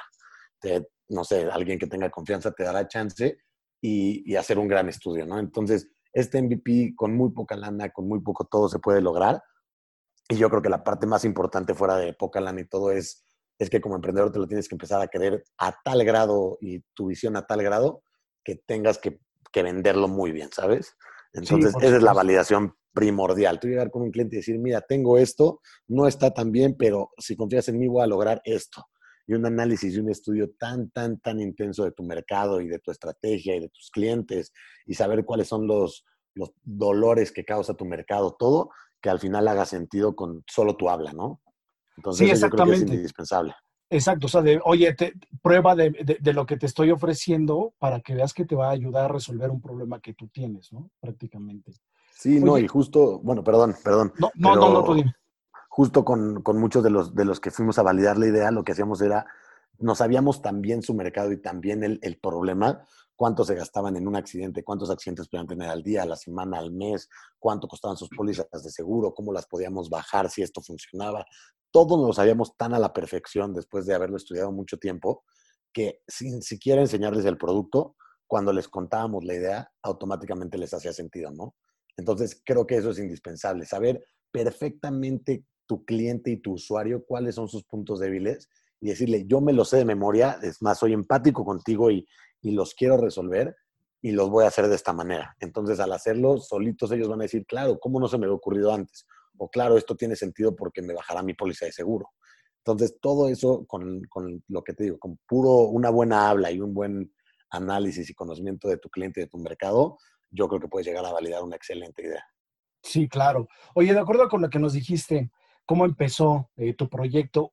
Te- 0.60 0.88
no 1.08 1.24
sé, 1.24 1.48
alguien 1.50 1.78
que 1.78 1.86
tenga 1.86 2.10
confianza 2.10 2.50
te 2.52 2.64
dará 2.64 2.88
chance 2.88 3.38
y, 3.80 4.30
y 4.30 4.36
hacer 4.36 4.58
un 4.58 4.68
gran 4.68 4.88
estudio, 4.90 5.24
¿no? 5.24 5.38
Entonces, 5.38 5.88
este 6.12 6.42
MVP 6.42 6.94
con 6.96 7.16
muy 7.16 7.30
poca 7.30 7.56
lana, 7.56 7.90
con 7.90 8.08
muy 8.08 8.20
poco 8.20 8.44
todo 8.46 8.68
se 8.68 8.80
puede 8.80 9.00
lograr. 9.00 9.40
Y 10.28 10.36
yo 10.36 10.50
creo 10.50 10.62
que 10.62 10.68
la 10.68 10.82
parte 10.82 11.06
más 11.06 11.24
importante 11.24 11.74
fuera 11.74 11.96
de 11.96 12.12
poca 12.12 12.40
lana 12.40 12.60
y 12.60 12.66
todo 12.66 12.90
es, 12.90 13.24
es 13.58 13.70
que 13.70 13.80
como 13.80 13.94
emprendedor 13.96 14.32
te 14.32 14.40
lo 14.40 14.48
tienes 14.48 14.68
que 14.68 14.74
empezar 14.74 15.00
a 15.00 15.06
querer 15.08 15.44
a 15.58 15.76
tal 15.84 16.04
grado 16.04 16.58
y 16.60 16.80
tu 16.94 17.06
visión 17.06 17.36
a 17.36 17.46
tal 17.46 17.62
grado 17.62 18.02
que 18.44 18.56
tengas 18.56 18.98
que, 18.98 19.20
que 19.56 19.62
venderlo 19.62 20.06
muy 20.06 20.32
bien, 20.32 20.50
¿sabes? 20.52 20.98
Entonces, 21.32 21.74
esa 21.80 21.96
es 21.96 22.02
la 22.02 22.12
validación 22.12 22.76
primordial. 22.92 23.58
Tú 23.58 23.68
llegar 23.68 23.90
con 23.90 24.02
un 24.02 24.10
cliente 24.10 24.36
y 24.36 24.40
decir, 24.40 24.58
mira, 24.58 24.82
tengo 24.82 25.16
esto, 25.16 25.62
no 25.88 26.06
está 26.06 26.34
tan 26.34 26.52
bien, 26.52 26.76
pero 26.78 27.08
si 27.16 27.36
confías 27.36 27.66
en 27.70 27.78
mí 27.78 27.88
voy 27.88 28.02
a 28.02 28.06
lograr 28.06 28.42
esto. 28.44 28.84
Y 29.26 29.32
un 29.32 29.46
análisis 29.46 29.94
y 29.94 29.98
un 29.98 30.10
estudio 30.10 30.50
tan, 30.58 30.90
tan, 30.90 31.20
tan 31.20 31.40
intenso 31.40 31.84
de 31.84 31.92
tu 31.92 32.02
mercado 32.02 32.60
y 32.60 32.68
de 32.68 32.80
tu 32.80 32.90
estrategia 32.90 33.56
y 33.56 33.60
de 33.60 33.70
tus 33.70 33.90
clientes 33.90 34.52
y 34.84 34.92
saber 34.92 35.24
cuáles 35.24 35.48
son 35.48 35.66
los, 35.66 36.04
los 36.34 36.52
dolores 36.62 37.32
que 37.32 37.46
causa 37.46 37.72
tu 37.72 37.86
mercado, 37.86 38.36
todo, 38.38 38.68
que 39.00 39.08
al 39.08 39.20
final 39.20 39.48
haga 39.48 39.64
sentido 39.64 40.14
con 40.14 40.44
solo 40.46 40.76
tu 40.76 40.90
habla, 40.90 41.14
¿no? 41.14 41.40
Entonces, 41.96 42.28
Sí, 42.28 42.42
yo 42.42 42.50
creo 42.50 42.66
que 42.66 42.72
es 42.72 42.82
indispensable. 42.82 43.54
Exacto, 43.88 44.26
o 44.26 44.28
sea, 44.28 44.42
de, 44.42 44.60
oye, 44.64 44.92
te- 44.94 45.12
prueba 45.42 45.76
de, 45.76 45.90
de- 45.90 46.18
de 46.20 46.32
lo 46.32 46.44
que 46.44 46.56
te 46.56 46.66
estoy 46.66 46.90
ofreciendo 46.90 47.72
para 47.78 48.00
que 48.00 48.14
veas 48.14 48.34
que 48.34 48.44
te 48.44 48.56
va 48.56 48.68
a 48.68 48.72
ayudar 48.72 49.04
a 49.04 49.14
resolver 49.14 49.50
un 49.50 49.60
problema 49.60 50.00
que 50.00 50.12
tú 50.12 50.26
tienes, 50.28 50.72
¿no? 50.72 50.90
Prácticamente. 51.00 51.72
Sí, 52.12 52.40
no, 52.40 52.54
Oye. 52.54 52.64
y 52.64 52.68
justo, 52.68 53.20
bueno, 53.20 53.44
perdón, 53.44 53.76
perdón. 53.84 54.12
No, 54.18 54.30
no, 54.34 54.56
no, 54.56 54.72
no, 54.72 54.84
tú 54.84 54.94
dime. 54.94 55.14
justo 55.68 56.04
con, 56.04 56.42
con 56.42 56.58
muchos 56.58 56.82
de 56.82 56.90
los, 56.90 57.14
de 57.14 57.24
los 57.24 57.38
que 57.38 57.50
fuimos 57.52 57.78
a 57.78 57.82
validar 57.82 58.18
la 58.18 58.26
idea, 58.26 58.50
lo 58.50 58.64
que 58.64 58.72
hacíamos 58.72 59.00
era, 59.02 59.26
no 59.78 59.94
sabíamos 59.94 60.42
también 60.42 60.82
su 60.82 60.94
mercado 60.94 61.30
y 61.30 61.36
también 61.36 61.84
el, 61.84 62.00
el 62.02 62.16
problema, 62.18 62.82
cuánto 63.16 63.44
se 63.44 63.54
gastaban 63.54 63.96
en 63.96 64.06
un 64.06 64.14
accidente, 64.14 64.62
cuántos 64.62 64.90
accidentes 64.90 65.28
podían 65.28 65.46
tener 65.46 65.68
al 65.68 65.82
día, 65.82 66.02
a 66.02 66.06
la 66.06 66.16
semana, 66.16 66.58
al 66.58 66.70
mes, 66.70 67.08
cuánto 67.38 67.66
costaban 67.66 67.96
sus 67.96 68.10
pólizas 68.10 68.46
de 68.62 68.70
seguro, 68.70 69.14
cómo 69.14 69.32
las 69.32 69.46
podíamos 69.46 69.88
bajar 69.88 70.30
si 70.30 70.42
esto 70.42 70.60
funcionaba. 70.60 71.24
Todo 71.70 71.96
nos 71.96 72.06
lo 72.08 72.12
sabíamos 72.12 72.56
tan 72.56 72.74
a 72.74 72.78
la 72.78 72.92
perfección 72.92 73.54
después 73.54 73.86
de 73.86 73.94
haberlo 73.94 74.18
estudiado 74.18 74.52
mucho 74.52 74.78
tiempo, 74.78 75.24
que 75.72 76.02
sin 76.06 76.42
siquiera 76.42 76.80
enseñarles 76.80 77.24
el 77.24 77.38
producto, 77.38 77.96
cuando 78.26 78.52
les 78.52 78.68
contábamos 78.68 79.24
la 79.24 79.34
idea, 79.34 79.72
automáticamente 79.82 80.58
les 80.58 80.74
hacía 80.74 80.92
sentido, 80.92 81.30
¿no? 81.30 81.54
Entonces, 81.96 82.42
creo 82.44 82.66
que 82.66 82.76
eso 82.76 82.90
es 82.90 82.98
indispensable, 82.98 83.64
saber 83.64 84.04
perfectamente 84.30 85.44
tu 85.66 85.84
cliente 85.84 86.30
y 86.30 86.36
tu 86.36 86.52
usuario 86.52 87.04
cuáles 87.06 87.34
son 87.34 87.48
sus 87.48 87.64
puntos 87.64 88.00
débiles 88.00 88.48
y 88.80 88.88
decirle, 88.88 89.24
yo 89.26 89.40
me 89.40 89.52
lo 89.52 89.64
sé 89.64 89.78
de 89.78 89.84
memoria, 89.84 90.38
es 90.42 90.60
más, 90.60 90.78
soy 90.78 90.92
empático 90.92 91.44
contigo 91.44 91.90
y, 91.90 92.06
y 92.40 92.52
los 92.52 92.74
quiero 92.74 92.96
resolver 92.96 93.56
y 94.02 94.12
los 94.12 94.30
voy 94.30 94.44
a 94.44 94.48
hacer 94.48 94.68
de 94.68 94.76
esta 94.76 94.92
manera. 94.92 95.34
Entonces, 95.40 95.80
al 95.80 95.92
hacerlo, 95.92 96.38
solitos 96.38 96.92
ellos 96.92 97.08
van 97.08 97.20
a 97.20 97.24
decir, 97.24 97.44
claro, 97.46 97.78
¿cómo 97.80 97.98
no 97.98 98.08
se 98.08 98.18
me 98.18 98.26
había 98.26 98.36
ocurrido 98.36 98.72
antes? 98.72 99.06
O 99.36 99.50
claro, 99.50 99.76
esto 99.76 99.96
tiene 99.96 100.16
sentido 100.16 100.54
porque 100.54 100.82
me 100.82 100.94
bajará 100.94 101.22
mi 101.22 101.34
póliza 101.34 101.66
de 101.66 101.72
seguro. 101.72 102.10
Entonces, 102.58 102.98
todo 103.00 103.28
eso 103.28 103.64
con, 103.66 104.02
con, 104.08 104.42
lo 104.48 104.62
que 104.62 104.74
te 104.74 104.84
digo, 104.84 104.98
con 104.98 105.18
puro 105.26 105.68
una 105.68 105.90
buena 105.90 106.28
habla 106.28 106.50
y 106.50 106.60
un 106.60 106.74
buen 106.74 107.12
análisis 107.50 108.08
y 108.10 108.14
conocimiento 108.14 108.68
de 108.68 108.78
tu 108.78 108.90
cliente 108.90 109.20
y 109.20 109.24
de 109.24 109.28
tu 109.28 109.38
mercado, 109.38 109.98
yo 110.30 110.48
creo 110.48 110.60
que 110.60 110.68
puedes 110.68 110.86
llegar 110.86 111.04
a 111.04 111.12
validar 111.12 111.42
una 111.42 111.56
excelente 111.56 112.02
idea. 112.02 112.24
Sí, 112.82 113.08
claro. 113.08 113.48
Oye, 113.74 113.92
de 113.92 114.00
acuerdo 114.00 114.28
con 114.28 114.42
lo 114.42 114.50
que 114.50 114.58
nos 114.58 114.72
dijiste, 114.72 115.30
¿cómo 115.64 115.84
empezó 115.84 116.50
eh, 116.56 116.74
tu 116.74 116.88
proyecto? 116.88 117.52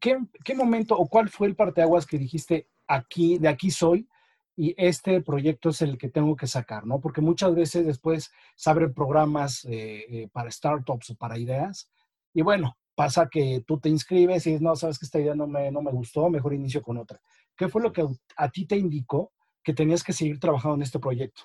¿Qué, 0.00 0.18
¿Qué, 0.44 0.54
momento 0.54 0.96
o 0.96 1.08
cuál 1.08 1.28
fue 1.28 1.46
el 1.46 1.56
parteaguas 1.56 2.06
que 2.06 2.18
dijiste 2.18 2.68
aquí, 2.86 3.38
de 3.38 3.48
aquí 3.48 3.70
soy 3.70 4.08
y 4.56 4.74
este 4.76 5.20
proyecto 5.20 5.70
es 5.70 5.82
el 5.82 5.98
que 5.98 6.08
tengo 6.08 6.36
que 6.36 6.46
sacar, 6.46 6.86
¿no? 6.86 7.00
Porque 7.00 7.20
muchas 7.20 7.54
veces 7.54 7.86
después 7.86 8.30
se 8.56 8.70
abren 8.70 8.94
programas 8.94 9.64
eh, 9.64 10.04
eh, 10.08 10.28
para 10.32 10.50
startups 10.50 11.10
o 11.10 11.16
para 11.16 11.38
ideas 11.38 11.90
y 12.32 12.42
bueno, 12.42 12.76
pasa 12.94 13.28
que 13.28 13.64
tú 13.66 13.78
te 13.78 13.88
inscribes 13.88 14.46
y 14.46 14.50
dices, 14.50 14.62
no, 14.62 14.76
sabes 14.76 14.98
que 14.98 15.06
esta 15.06 15.20
idea 15.20 15.34
no 15.34 15.46
me, 15.46 15.70
no 15.70 15.82
me 15.82 15.92
gustó, 15.92 16.28
mejor 16.28 16.54
inicio 16.54 16.82
con 16.82 16.98
otra. 16.98 17.20
¿Qué 17.56 17.68
fue 17.68 17.82
lo 17.82 17.92
que 17.92 18.06
a 18.36 18.48
ti 18.50 18.66
te 18.66 18.76
indicó 18.76 19.32
que 19.62 19.72
tenías 19.72 20.02
que 20.02 20.12
seguir 20.12 20.38
trabajando 20.38 20.76
en 20.76 20.82
este 20.82 20.98
proyecto? 20.98 21.42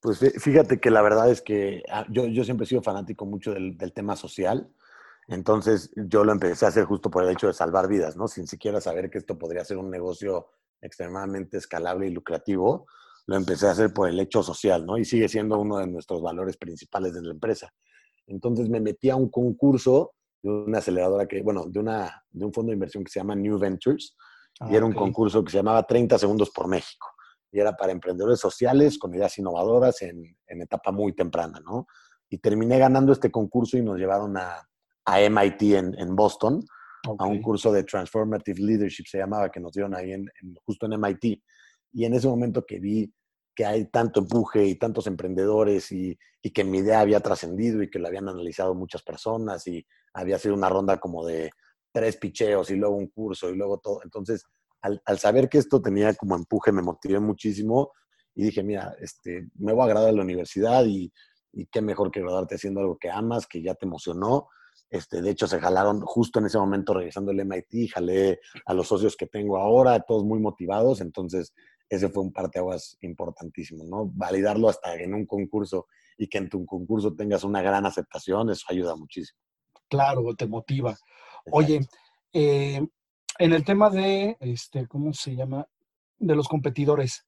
Pues 0.00 0.20
fíjate 0.38 0.78
que 0.78 0.90
la 0.90 1.02
verdad 1.02 1.30
es 1.30 1.42
que 1.42 1.82
ah, 1.90 2.06
yo, 2.08 2.26
yo 2.26 2.44
siempre 2.44 2.64
he 2.64 2.68
sido 2.68 2.82
fanático 2.82 3.26
mucho 3.26 3.52
del, 3.52 3.76
del, 3.76 3.92
tema 3.92 4.14
social. 4.14 4.72
Entonces 5.26 5.90
yo 5.96 6.24
lo 6.24 6.32
empecé 6.32 6.64
a 6.64 6.68
hacer 6.68 6.84
justo 6.84 7.10
por 7.10 7.24
el 7.24 7.30
hecho 7.30 7.48
de 7.48 7.52
salvar 7.52 7.88
vidas, 7.88 8.16
¿no? 8.16 8.28
Sin 8.28 8.46
siquiera 8.46 8.80
saber 8.80 9.10
que 9.10 9.18
esto 9.18 9.36
podría 9.36 9.64
ser 9.64 9.76
un 9.76 9.90
negocio 9.90 10.50
extremadamente 10.80 11.58
escalable 11.58 12.06
y 12.06 12.10
lucrativo, 12.10 12.86
lo 13.26 13.36
empecé 13.36 13.66
a 13.66 13.72
hacer 13.72 13.92
por 13.92 14.08
el 14.08 14.18
hecho 14.20 14.42
social, 14.42 14.86
¿no? 14.86 14.96
Y 14.96 15.04
sigue 15.04 15.28
siendo 15.28 15.58
uno 15.58 15.78
de 15.78 15.86
nuestros 15.86 16.22
valores 16.22 16.56
principales 16.56 17.12
de 17.12 17.22
la 17.22 17.32
empresa. 17.32 17.70
Entonces 18.26 18.68
me 18.68 18.80
metí 18.80 19.10
a 19.10 19.16
un 19.16 19.30
concurso 19.30 20.14
de 20.42 20.50
una 20.50 20.78
aceleradora 20.78 21.26
que, 21.26 21.42
bueno, 21.42 21.64
de, 21.66 21.78
una, 21.78 22.22
de 22.30 22.44
un 22.46 22.52
fondo 22.52 22.70
de 22.70 22.74
inversión 22.74 23.04
que 23.04 23.10
se 23.10 23.20
llama 23.20 23.34
New 23.34 23.58
Ventures, 23.58 24.16
ah, 24.60 24.68
y 24.70 24.76
era 24.76 24.86
un 24.86 24.94
concurso 24.94 25.44
que 25.44 25.50
se 25.50 25.58
llamaba 25.58 25.86
30 25.86 26.18
segundos 26.18 26.50
por 26.50 26.68
México. 26.68 27.06
Y 27.52 27.60
era 27.60 27.76
para 27.76 27.92
emprendedores 27.92 28.40
sociales 28.40 28.98
con 28.98 29.14
ideas 29.14 29.36
innovadoras 29.38 30.00
en, 30.02 30.22
en 30.46 30.62
etapa 30.62 30.90
muy 30.90 31.14
temprana, 31.14 31.60
¿no? 31.60 31.86
Y 32.30 32.38
terminé 32.38 32.78
ganando 32.78 33.12
este 33.12 33.30
concurso 33.30 33.76
y 33.76 33.82
nos 33.82 33.98
llevaron 33.98 34.36
a, 34.36 34.66
a 35.04 35.20
MIT 35.20 35.62
en, 35.62 35.98
en 35.98 36.14
Boston 36.14 36.62
a 37.18 37.26
un 37.26 37.40
curso 37.40 37.72
de 37.72 37.84
Transformative 37.84 38.60
Leadership, 38.60 39.04
se 39.06 39.18
llamaba, 39.18 39.50
que 39.50 39.60
nos 39.60 39.72
dieron 39.72 39.94
ahí 39.94 40.12
en, 40.12 40.28
justo 40.64 40.86
en 40.86 40.94
MIT. 40.94 41.42
Y 41.92 42.04
en 42.04 42.14
ese 42.14 42.28
momento 42.28 42.64
que 42.66 42.78
vi 42.78 43.12
que 43.54 43.64
hay 43.64 43.86
tanto 43.86 44.20
empuje 44.20 44.64
y 44.64 44.76
tantos 44.76 45.06
emprendedores 45.06 45.90
y, 45.90 46.16
y 46.42 46.50
que 46.50 46.64
mi 46.64 46.78
idea 46.78 47.00
había 47.00 47.20
trascendido 47.20 47.82
y 47.82 47.90
que 47.90 47.98
lo 47.98 48.06
habían 48.06 48.28
analizado 48.28 48.74
muchas 48.74 49.02
personas 49.02 49.66
y 49.66 49.84
había 50.12 50.38
sido 50.38 50.54
una 50.54 50.68
ronda 50.68 50.98
como 50.98 51.26
de 51.26 51.50
tres 51.92 52.16
picheos 52.16 52.70
y 52.70 52.76
luego 52.76 52.94
un 52.94 53.08
curso 53.08 53.50
y 53.50 53.56
luego 53.56 53.78
todo. 53.78 54.00
Entonces, 54.04 54.44
al, 54.80 55.02
al 55.04 55.18
saber 55.18 55.48
que 55.48 55.58
esto 55.58 55.82
tenía 55.82 56.14
como 56.14 56.36
empuje, 56.36 56.70
me 56.70 56.82
motivé 56.82 57.18
muchísimo 57.18 57.92
y 58.34 58.44
dije, 58.44 58.62
mira, 58.62 58.94
este, 59.00 59.48
me 59.56 59.72
voy 59.72 59.86
a 59.86 59.88
graduar 59.88 60.14
la 60.14 60.22
universidad 60.22 60.84
y, 60.84 61.12
y 61.52 61.66
qué 61.66 61.82
mejor 61.82 62.12
que 62.12 62.20
graduarte 62.20 62.54
haciendo 62.54 62.80
algo 62.80 62.96
que 62.96 63.10
amas, 63.10 63.46
que 63.46 63.60
ya 63.60 63.74
te 63.74 63.86
emocionó 63.86 64.48
este, 64.90 65.20
de 65.20 65.30
hecho, 65.30 65.46
se 65.46 65.60
jalaron 65.60 66.00
justo 66.00 66.38
en 66.38 66.46
ese 66.46 66.58
momento 66.58 66.94
regresando 66.94 67.30
el 67.30 67.44
MIT, 67.44 67.92
jalé 67.92 68.40
a 68.64 68.72
los 68.72 68.88
socios 68.88 69.16
que 69.16 69.26
tengo 69.26 69.58
ahora, 69.58 70.00
todos 70.00 70.24
muy 70.24 70.38
motivados. 70.38 71.00
Entonces, 71.00 71.52
ese 71.88 72.08
fue 72.08 72.22
un 72.22 72.32
parteaguas 72.32 72.96
importantísimo, 73.02 73.84
¿no? 73.84 74.10
Validarlo 74.14 74.68
hasta 74.68 74.94
en 74.94 75.14
un 75.14 75.26
concurso 75.26 75.86
y 76.16 76.28
que 76.28 76.38
en 76.38 76.48
tu 76.48 76.64
concurso 76.64 77.14
tengas 77.14 77.44
una 77.44 77.62
gran 77.62 77.86
aceptación, 77.86 78.50
eso 78.50 78.64
ayuda 78.68 78.96
muchísimo. 78.96 79.38
Claro, 79.88 80.34
te 80.34 80.46
motiva. 80.46 80.96
Oye, 81.50 81.80
eh, 82.32 82.86
en 83.38 83.52
el 83.52 83.64
tema 83.64 83.90
de, 83.90 84.36
este, 84.40 84.86
¿cómo 84.86 85.12
se 85.12 85.34
llama? 85.34 85.66
De 86.18 86.34
los 86.34 86.48
competidores. 86.48 87.24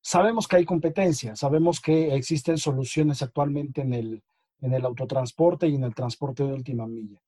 Sabemos 0.00 0.48
que 0.48 0.56
hay 0.56 0.64
competencia, 0.64 1.36
sabemos 1.36 1.80
que 1.80 2.14
existen 2.14 2.58
soluciones 2.58 3.22
actualmente 3.22 3.80
en 3.80 3.94
el, 3.94 4.22
en 4.64 4.72
el 4.72 4.84
autotransporte 4.86 5.68
y 5.68 5.74
en 5.74 5.84
el 5.84 5.94
transporte 5.94 6.42
de 6.42 6.54
última 6.54 6.86
milla. 6.86 7.20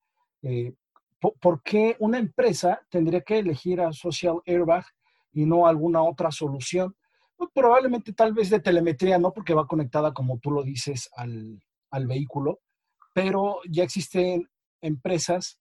Eh, 0.42 0.72
¿por, 1.20 1.62
qué 1.62 1.94
una 1.98 2.18
empresa 2.18 2.80
tendría 2.88 3.20
que 3.20 3.38
elegir 3.38 3.80
a 3.82 3.92
Social 3.92 4.40
Airbag 4.46 4.86
y 5.32 5.44
no 5.44 5.66
alguna 5.66 6.02
otra 6.02 6.30
solución? 6.30 6.96
Pues 7.36 7.50
probablemente 7.52 8.14
tal 8.14 8.32
vez 8.32 8.48
de 8.48 8.60
telemetría, 8.60 9.18
no 9.18 9.34
porque 9.34 9.52
va 9.52 9.66
conectada, 9.66 10.14
como 10.14 10.38
tú 10.38 10.50
lo 10.50 10.62
dices, 10.62 11.10
al, 11.14 11.62
al 11.90 12.06
vehículo, 12.06 12.60
pero 13.12 13.58
ya 13.70 13.84
existen 13.84 14.48
empresas 14.80 15.58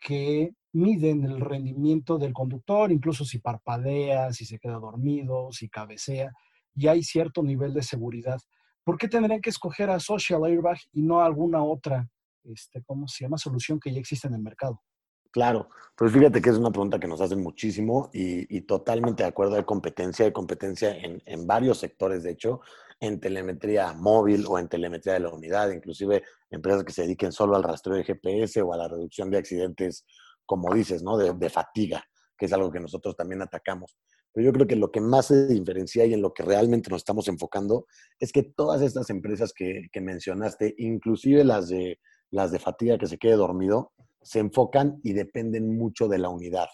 que 0.00 0.54
miden 0.72 1.24
el 1.24 1.40
rendimiento 1.40 2.16
del 2.16 2.32
conductor, 2.32 2.90
incluso 2.90 3.26
si 3.26 3.38
parpadea, 3.38 4.32
si 4.32 4.46
se 4.46 4.58
queda 4.58 4.78
dormido, 4.78 5.52
si 5.52 5.68
cabecea, 5.68 6.32
y 6.74 6.86
hay 6.86 7.02
cierto 7.02 7.42
nivel 7.42 7.74
de 7.74 7.82
seguridad. 7.82 8.40
¿Por 8.88 8.96
qué 8.96 9.06
tendrían 9.06 9.42
que 9.42 9.50
escoger 9.50 9.90
a 9.90 10.00
Social 10.00 10.42
Airbag 10.46 10.78
y 10.94 11.02
no 11.02 11.20
alguna 11.20 11.62
otra, 11.62 12.08
este, 12.42 12.82
¿cómo 12.84 13.06
se 13.06 13.22
llama? 13.22 13.36
Solución 13.36 13.78
que 13.78 13.92
ya 13.92 14.00
existe 14.00 14.28
en 14.28 14.34
el 14.36 14.40
mercado. 14.40 14.82
Claro, 15.30 15.68
pues 15.94 16.10
fíjate 16.10 16.40
que 16.40 16.48
es 16.48 16.56
una 16.56 16.70
pregunta 16.70 16.98
que 16.98 17.06
nos 17.06 17.20
hacen 17.20 17.42
muchísimo 17.42 18.08
y, 18.14 18.62
totalmente 18.62 19.24
de 19.24 19.28
acuerdo, 19.28 19.56
hay 19.56 19.64
competencia, 19.64 20.24
hay 20.24 20.32
competencia 20.32 20.96
en, 20.96 21.46
varios 21.46 21.76
sectores, 21.76 22.22
de 22.22 22.30
hecho, 22.30 22.62
en 22.98 23.20
telemetría 23.20 23.92
móvil 23.92 24.46
o 24.48 24.58
en 24.58 24.70
telemetría 24.70 25.12
de 25.12 25.20
la 25.20 25.34
unidad, 25.34 25.70
inclusive 25.70 26.24
empresas 26.48 26.82
que 26.82 26.94
se 26.94 27.02
dediquen 27.02 27.30
solo 27.30 27.56
al 27.56 27.64
rastreo 27.64 27.94
de 27.94 28.04
GPS 28.04 28.62
o 28.62 28.72
a 28.72 28.78
la 28.78 28.88
reducción 28.88 29.30
de 29.30 29.36
accidentes, 29.36 30.06
como 30.46 30.72
dices, 30.72 31.02
¿no? 31.02 31.18
De 31.18 31.50
fatiga, 31.50 32.02
que 32.38 32.46
es 32.46 32.52
algo 32.54 32.72
que 32.72 32.80
nosotros 32.80 33.14
también 33.14 33.42
atacamos. 33.42 33.98
Pero 34.32 34.46
yo 34.46 34.52
creo 34.52 34.66
que 34.66 34.76
lo 34.76 34.90
que 34.90 35.00
más 35.00 35.26
se 35.26 35.46
diferencia 35.46 36.04
y 36.04 36.14
en 36.14 36.22
lo 36.22 36.32
que 36.32 36.42
realmente 36.42 36.90
nos 36.90 37.00
estamos 37.00 37.28
enfocando 37.28 37.86
es 38.20 38.32
que 38.32 38.42
todas 38.42 38.82
estas 38.82 39.10
empresas 39.10 39.52
que, 39.52 39.88
que 39.92 40.00
mencionaste, 40.00 40.74
inclusive 40.78 41.44
las 41.44 41.68
de, 41.68 41.98
las 42.30 42.52
de 42.52 42.58
fatiga 42.58 42.98
que 42.98 43.06
se 43.06 43.18
quede 43.18 43.36
dormido, 43.36 43.92
se 44.22 44.40
enfocan 44.40 45.00
y 45.02 45.12
dependen 45.12 45.76
mucho 45.76 46.08
de 46.08 46.18
la 46.18 46.28
unidad. 46.28 46.68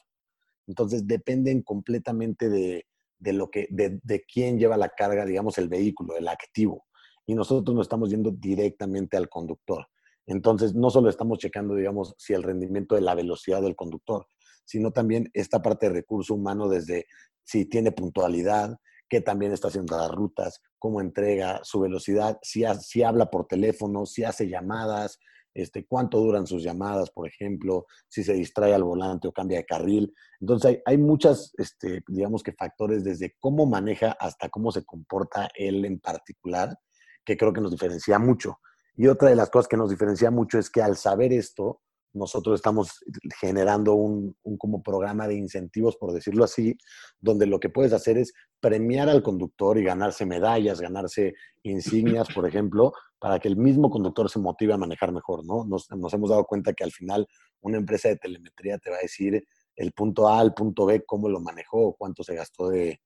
Entonces 0.67 1.07
dependen 1.07 1.63
completamente 1.63 2.49
de, 2.49 2.87
de 3.19 3.33
lo 3.33 3.51
que, 3.51 3.69
de, 3.71 4.01
de, 4.03 4.23
quién 4.23 4.59
lleva 4.59 4.77
la 4.77 4.89
carga, 4.89 5.25
digamos, 5.25 5.59
el 5.59 5.69
vehículo, 5.69 6.17
el 6.17 6.29
activo. 6.29 6.87
Y 7.27 7.35
nosotros 7.35 7.75
nos 7.75 7.85
estamos 7.85 8.11
yendo 8.11 8.31
directamente 8.31 9.17
al 9.17 9.29
conductor. 9.29 9.87
Entonces, 10.27 10.75
no 10.75 10.91
solo 10.91 11.11
estamos 11.11 11.39
checando, 11.39 11.75
digamos, 11.75 12.15
si 12.19 12.33
el 12.33 12.43
rendimiento 12.43 12.95
de 12.95 13.03
la 13.03 13.15
velocidad 13.15 13.63
del 13.63 13.77
conductor, 13.77 14.27
sino 14.65 14.91
también 14.91 15.31
esta 15.35 15.63
parte 15.63 15.89
de 15.89 15.95
recurso 15.95 16.35
humano 16.35 16.69
desde 16.69 17.07
si 17.45 17.67
tiene 17.67 17.93
puntualidad, 17.93 18.79
qué 19.09 19.21
también 19.21 19.53
está 19.53 19.69
haciendo 19.69 19.97
las 19.97 20.11
rutas, 20.11 20.61
cómo 20.79 21.01
entrega 21.01 21.61
su 21.63 21.81
velocidad, 21.81 22.39
si, 22.43 22.65
si 22.81 23.03
habla 23.03 23.31
por 23.31 23.47
teléfono, 23.47 24.07
si 24.07 24.25
hace 24.25 24.49
llamadas, 24.49 25.19
este, 25.55 25.87
cuánto 25.87 26.19
duran 26.19 26.47
sus 26.47 26.63
llamadas, 26.65 27.11
por 27.11 27.29
ejemplo, 27.29 27.87
si 28.09 28.25
se 28.25 28.35
distrae 28.35 28.75
al 28.75 28.83
volante 28.83 29.29
o 29.29 29.33
cambia 29.33 29.59
de 29.59 29.65
carril. 29.65 30.13
Entonces 30.41 30.71
hay, 30.71 30.83
hay 30.85 30.99
muchas, 30.99 31.53
este, 31.59 32.03
digamos 32.09 32.43
que 32.43 32.53
factores 32.53 33.05
desde 33.05 33.37
cómo 33.39 33.65
maneja 33.67 34.17
hasta 34.19 34.49
cómo 34.49 34.73
se 34.73 34.85
comporta 34.85 35.49
él 35.55 35.85
en 35.85 36.01
particular, 36.01 36.77
que 37.25 37.37
creo 37.37 37.53
que 37.53 37.61
nos 37.61 37.71
diferencia 37.71 38.19
mucho. 38.19 38.59
Y 38.97 39.07
otra 39.07 39.29
de 39.29 39.37
las 39.37 39.51
cosas 39.51 39.69
que 39.69 39.77
nos 39.77 39.91
diferencia 39.91 40.31
mucho 40.31 40.59
es 40.59 40.71
que 40.71 40.83
al 40.83 40.97
saber 40.97 41.33
esto, 41.33 41.83
nosotros 42.15 42.55
estamos 42.55 43.05
generando 43.41 43.95
un, 43.95 44.37
como 44.57 44.83
programa 44.83 45.29
de 45.29 45.35
incentivos, 45.35 45.97
por 45.97 46.13
decirlo 46.13 46.45
así, 46.45 46.79
donde 47.21 47.47
lo 47.47 47.61
que 47.61 47.69
puedes 47.69 47.93
hacer 47.93 48.17
es 48.19 48.33
premiar 48.61 49.09
al 49.09 49.23
conductor 49.23 49.77
y 49.79 49.85
ganarse 49.85 50.25
medallas, 50.25 50.81
ganarse 50.81 51.35
insignias, 51.63 52.29
por 52.33 52.49
ejemplo, 52.49 52.93
para 53.19 53.39
que 53.39 53.49
el 53.49 53.57
mismo 53.57 53.91
conductor 53.91 54.31
se 54.31 54.39
motive 54.39 54.73
a 54.73 54.79
manejar 54.79 55.13
mejor, 55.13 55.45
¿no? 55.45 55.65
Nos, 55.65 55.89
hemos 55.91 56.31
dado 56.31 56.45
cuenta 56.45 56.73
que 56.73 56.85
al 56.85 56.93
final 56.93 57.27
una 57.61 57.79
empresa 57.79 58.09
de 58.09 58.17
telemetría 58.17 58.79
te 58.79 58.91
va 58.91 58.97
a 58.97 59.03
decir 59.03 59.47
el 59.77 59.93
punto 59.93 60.29
A 60.29 60.39
al 60.39 60.55
punto 60.55 60.87
B, 60.87 61.05
cómo 61.05 61.29
lo 61.29 61.41
manejó, 61.41 61.95
cuánto 61.99 62.23
se 62.23 62.35
gastó 62.35 62.69
de 62.69 62.99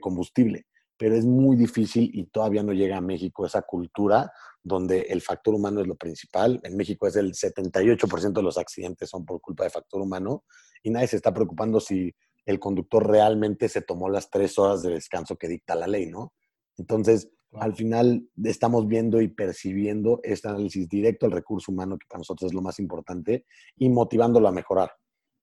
combustible 0.00 0.66
pero 0.96 1.16
es 1.16 1.24
muy 1.24 1.56
difícil 1.56 2.10
y 2.12 2.26
todavía 2.26 2.62
no 2.62 2.72
llega 2.72 2.96
a 2.96 3.00
México 3.00 3.44
esa 3.44 3.62
cultura 3.62 4.30
donde 4.62 5.00
el 5.02 5.20
factor 5.20 5.54
humano 5.54 5.80
es 5.80 5.86
lo 5.86 5.96
principal. 5.96 6.60
En 6.62 6.76
México 6.76 7.06
es 7.06 7.16
el 7.16 7.32
78% 7.32 8.32
de 8.32 8.42
los 8.42 8.58
accidentes 8.58 9.10
son 9.10 9.24
por 9.24 9.40
culpa 9.40 9.64
de 9.64 9.70
factor 9.70 10.00
humano 10.00 10.44
y 10.82 10.90
nadie 10.90 11.08
se 11.08 11.16
está 11.16 11.32
preocupando 11.34 11.80
si 11.80 12.14
el 12.46 12.58
conductor 12.58 13.08
realmente 13.08 13.68
se 13.68 13.82
tomó 13.82 14.08
las 14.08 14.30
tres 14.30 14.58
horas 14.58 14.82
de 14.82 14.92
descanso 14.92 15.36
que 15.36 15.48
dicta 15.48 15.74
la 15.74 15.86
ley, 15.86 16.06
¿no? 16.06 16.32
Entonces, 16.76 17.28
al 17.52 17.74
final 17.74 18.26
estamos 18.42 18.88
viendo 18.88 19.20
y 19.20 19.28
percibiendo 19.28 20.20
este 20.22 20.48
análisis 20.48 20.88
directo 20.88 21.26
al 21.26 21.32
recurso 21.32 21.70
humano, 21.70 21.98
que 21.98 22.06
para 22.08 22.20
nosotros 22.20 22.50
es 22.50 22.54
lo 22.54 22.62
más 22.62 22.78
importante, 22.78 23.44
y 23.76 23.88
motivándolo 23.90 24.48
a 24.48 24.52
mejorar. 24.52 24.90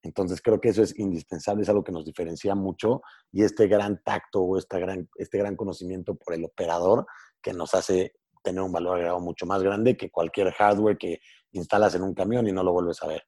Entonces 0.01 0.41
creo 0.41 0.61
que 0.61 0.69
eso 0.69 0.81
es 0.81 0.97
indispensable, 0.97 1.63
es 1.63 1.69
algo 1.69 1.83
que 1.83 1.91
nos 1.91 2.05
diferencia 2.05 2.55
mucho 2.55 3.01
y 3.31 3.43
este 3.43 3.67
gran 3.67 4.01
tacto 4.03 4.41
o 4.41 4.57
esta 4.57 4.79
gran, 4.79 5.09
este 5.15 5.37
gran 5.37 5.55
conocimiento 5.55 6.15
por 6.15 6.33
el 6.33 6.45
operador 6.45 7.05
que 7.41 7.53
nos 7.53 7.73
hace 7.73 8.13
tener 8.41 8.61
un 8.61 8.71
valor 8.71 8.95
agregado 8.95 9.19
mucho 9.19 9.45
más 9.45 9.61
grande 9.61 9.97
que 9.97 10.09
cualquier 10.09 10.51
hardware 10.53 10.97
que 10.97 11.19
instalas 11.51 11.95
en 11.95 12.03
un 12.03 12.13
camión 12.13 12.47
y 12.47 12.51
no 12.51 12.63
lo 12.63 12.71
vuelves 12.71 13.01
a 13.03 13.07
ver. 13.07 13.23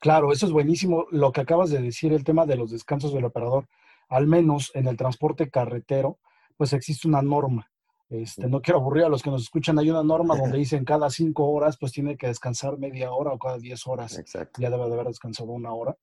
Claro, 0.00 0.32
eso 0.32 0.46
es 0.46 0.52
buenísimo. 0.52 1.06
Lo 1.10 1.32
que 1.32 1.40
acabas 1.40 1.70
de 1.70 1.82
decir, 1.82 2.12
el 2.12 2.24
tema 2.24 2.46
de 2.46 2.56
los 2.56 2.70
descansos 2.70 3.12
del 3.12 3.24
operador, 3.24 3.68
al 4.08 4.26
menos 4.26 4.70
en 4.74 4.86
el 4.86 4.96
transporte 4.96 5.50
carretero, 5.50 6.18
pues 6.56 6.72
existe 6.72 7.08
una 7.08 7.20
norma. 7.20 7.70
Este, 8.10 8.48
no 8.48 8.62
quiero 8.62 8.80
aburrir 8.80 9.04
a 9.04 9.08
los 9.10 9.22
que 9.22 9.30
nos 9.30 9.42
escuchan, 9.42 9.78
hay 9.78 9.90
una 9.90 10.02
norma 10.02 10.34
donde 10.34 10.58
dicen 10.58 10.84
cada 10.84 11.10
cinco 11.10 11.48
horas 11.50 11.76
pues 11.78 11.92
tiene 11.92 12.16
que 12.16 12.28
descansar 12.28 12.78
media 12.78 13.12
hora 13.12 13.32
o 13.32 13.38
cada 13.38 13.58
diez 13.58 13.86
horas 13.86 14.18
Exacto. 14.18 14.62
ya 14.62 14.70
debe 14.70 14.86
de 14.86 14.94
haber 14.94 15.08
descansado 15.08 15.50
una 15.50 15.72
hora. 15.72 15.96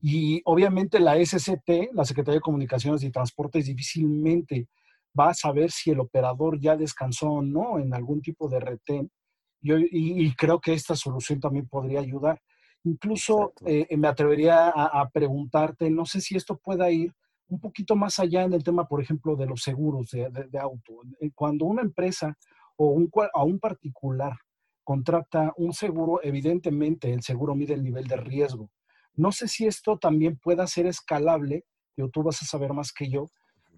Y 0.00 0.42
obviamente 0.44 1.00
la 1.00 1.16
SCT, 1.16 1.94
la 1.94 2.04
Secretaría 2.04 2.36
de 2.36 2.42
Comunicaciones 2.42 3.02
y 3.02 3.10
Transportes, 3.10 3.66
difícilmente 3.66 4.68
va 5.18 5.30
a 5.30 5.34
saber 5.34 5.70
si 5.70 5.90
el 5.90 6.00
operador 6.00 6.60
ya 6.60 6.76
descansó 6.76 7.30
o 7.30 7.42
no 7.42 7.78
en 7.78 7.94
algún 7.94 8.20
tipo 8.20 8.48
de 8.48 8.60
retén. 8.60 9.10
Yo, 9.62 9.78
y, 9.78 9.88
y 9.90 10.34
creo 10.34 10.60
que 10.60 10.74
esta 10.74 10.94
solución 10.94 11.40
también 11.40 11.66
podría 11.66 12.00
ayudar. 12.00 12.40
Incluso 12.84 13.54
eh, 13.64 13.88
me 13.96 14.06
atrevería 14.06 14.68
a, 14.68 15.00
a 15.00 15.08
preguntarte, 15.08 15.90
no 15.90 16.04
sé 16.04 16.20
si 16.20 16.36
esto 16.36 16.58
pueda 16.58 16.90
ir 16.90 17.14
un 17.48 17.60
poquito 17.60 17.96
más 17.96 18.18
allá 18.18 18.42
en 18.42 18.52
el 18.52 18.64
tema, 18.64 18.86
por 18.86 19.00
ejemplo, 19.00 19.36
de 19.36 19.46
los 19.46 19.62
seguros 19.62 20.10
de, 20.10 20.58
auto. 20.58 21.02
Eh, 21.20 21.30
Cuando 21.34 21.64
una 21.64 21.82
empresa 21.82 22.36
o 22.76 22.88
un, 22.88 23.10
a 23.32 23.44
un 23.44 23.58
particular 23.58 24.36
contrata 24.84 25.52
un 25.56 25.72
seguro, 25.72 26.20
evidentemente 26.22 27.12
el 27.12 27.22
seguro 27.22 27.54
mide 27.54 27.74
el 27.74 27.82
nivel 27.82 28.06
de 28.06 28.16
riesgo. 28.16 28.70
No 29.14 29.32
sé 29.32 29.48
si 29.48 29.66
esto 29.66 29.98
también 29.98 30.36
pueda 30.36 30.66
ser 30.66 30.86
escalable, 30.86 31.64
pero 31.94 32.08
tú 32.10 32.22
vas 32.22 32.40
a 32.42 32.46
saber 32.46 32.72
más 32.72 32.92
que 32.92 33.08
yo, 33.08 33.26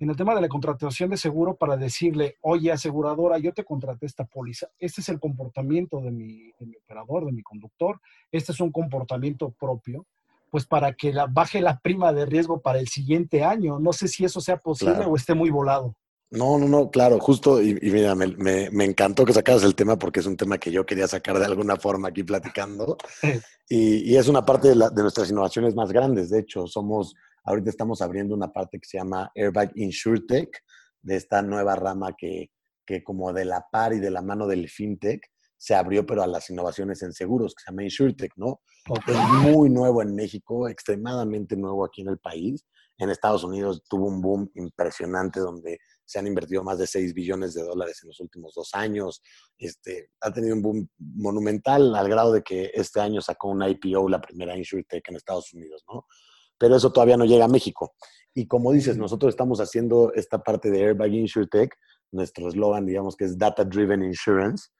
en 0.00 0.10
el 0.10 0.16
tema 0.16 0.34
de 0.34 0.40
la 0.40 0.48
contratación 0.48 1.10
de 1.10 1.16
seguro 1.16 1.56
para 1.56 1.76
decirle, 1.76 2.36
oye, 2.42 2.70
aseguradora, 2.70 3.38
yo 3.38 3.52
te 3.52 3.64
contraté 3.64 4.06
esta 4.06 4.24
póliza, 4.24 4.68
este 4.78 5.00
es 5.00 5.08
el 5.08 5.18
comportamiento 5.18 6.00
de 6.00 6.12
mi, 6.12 6.52
de 6.58 6.66
mi 6.66 6.76
operador, 6.76 7.24
de 7.24 7.32
mi 7.32 7.42
conductor, 7.42 8.00
este 8.30 8.52
es 8.52 8.60
un 8.60 8.70
comportamiento 8.70 9.50
propio, 9.50 10.06
pues 10.50 10.66
para 10.66 10.92
que 10.92 11.12
la, 11.12 11.26
baje 11.26 11.60
la 11.60 11.78
prima 11.78 12.12
de 12.12 12.26
riesgo 12.26 12.60
para 12.60 12.78
el 12.78 12.88
siguiente 12.88 13.44
año. 13.44 13.78
No 13.78 13.92
sé 13.92 14.08
si 14.08 14.24
eso 14.24 14.40
sea 14.40 14.56
posible 14.58 14.94
Claro. 14.94 15.10
o 15.12 15.16
esté 15.16 15.34
muy 15.34 15.50
volado. 15.50 15.94
No, 16.30 16.58
no, 16.58 16.68
no, 16.68 16.90
claro, 16.90 17.18
justo, 17.20 17.62
y, 17.62 17.70
y 17.80 17.90
mira, 17.90 18.14
me, 18.14 18.26
me- 18.26 18.68
me 18.70 18.84
encantó 18.84 19.24
que 19.24 19.32
sacaras 19.32 19.62
el 19.64 19.74
tema 19.74 19.98
porque 19.98 20.20
es 20.20 20.26
un 20.26 20.36
tema 20.36 20.58
que 20.58 20.70
yo 20.70 20.84
quería 20.84 21.08
sacar 21.08 21.38
de 21.38 21.46
alguna 21.46 21.76
forma 21.76 22.08
aquí 22.08 22.22
platicando. 22.22 22.98
Y, 23.68 24.10
y 24.12 24.16
es 24.16 24.28
una 24.28 24.44
parte 24.44 24.68
de, 24.68 24.74
la- 24.74 24.90
de 24.90 25.02
nuestras 25.02 25.30
innovaciones 25.30 25.74
más 25.74 25.90
grandes. 25.90 26.28
De 26.30 26.40
hecho, 26.40 26.66
somos, 26.66 27.14
ahorita 27.44 27.70
estamos 27.70 28.02
abriendo 28.02 28.34
una 28.34 28.52
parte 28.52 28.78
que 28.78 28.86
se 28.86 28.98
llama 28.98 29.30
Airbag 29.34 29.72
InsurTech, 29.74 30.50
de 31.00 31.16
esta 31.16 31.40
nueva 31.42 31.76
rama 31.76 32.14
que, 32.16 32.50
que 32.84 33.02
como 33.02 33.32
de 33.32 33.44
la 33.46 33.64
par 33.70 33.94
y 33.94 33.98
de 33.98 34.10
la 34.10 34.20
mano 34.20 34.46
del 34.46 34.68
FinTech 34.68 35.22
se 35.58 35.74
abrió, 35.74 36.06
pero 36.06 36.22
a 36.22 36.26
las 36.26 36.48
innovaciones 36.50 37.02
en 37.02 37.12
seguros, 37.12 37.54
que 37.54 37.64
se 37.64 37.70
llama 37.70 37.82
InsurTech, 37.82 38.32
¿no? 38.36 38.60
Es 39.06 39.16
muy 39.42 39.68
nuevo 39.68 40.00
en 40.00 40.14
México, 40.14 40.68
extremadamente 40.68 41.56
nuevo 41.56 41.84
aquí 41.84 42.02
en 42.02 42.08
el 42.08 42.18
país. 42.18 42.64
En 42.96 43.10
Estados 43.10 43.44
Unidos 43.44 43.82
tuvo 43.88 44.06
un 44.06 44.20
boom 44.20 44.50
impresionante 44.54 45.40
donde 45.40 45.78
se 46.04 46.18
han 46.18 46.26
invertido 46.26 46.64
más 46.64 46.78
de 46.78 46.86
6 46.86 47.12
billones 47.12 47.54
de 47.54 47.62
dólares 47.62 48.00
en 48.02 48.08
los 48.08 48.18
últimos 48.20 48.54
dos 48.54 48.70
años. 48.72 49.20
Este, 49.58 50.10
ha 50.20 50.32
tenido 50.32 50.54
un 50.54 50.62
boom 50.62 50.88
monumental 50.98 51.94
al 51.94 52.08
grado 52.08 52.32
de 52.32 52.42
que 52.42 52.70
este 52.72 53.00
año 53.00 53.20
sacó 53.20 53.48
una 53.48 53.68
IPO, 53.68 54.08
la 54.08 54.20
primera 54.20 54.56
InsurTech 54.56 55.06
en 55.08 55.16
Estados 55.16 55.52
Unidos, 55.52 55.84
¿no? 55.92 56.06
Pero 56.56 56.76
eso 56.76 56.92
todavía 56.92 57.16
no 57.16 57.24
llega 57.24 57.44
a 57.44 57.48
México. 57.48 57.94
Y 58.34 58.46
como 58.46 58.72
dices, 58.72 58.96
nosotros 58.96 59.30
estamos 59.30 59.60
haciendo 59.60 60.12
esta 60.14 60.42
parte 60.42 60.70
de 60.70 60.84
Airbag 60.84 61.12
InsurTech, 61.12 61.74
nuestro 62.10 62.48
eslogan, 62.48 62.86
digamos 62.86 63.16
que 63.16 63.24
es 63.24 63.36
Data 63.36 63.64
Driven 63.64 64.02
Insurance, 64.02 64.70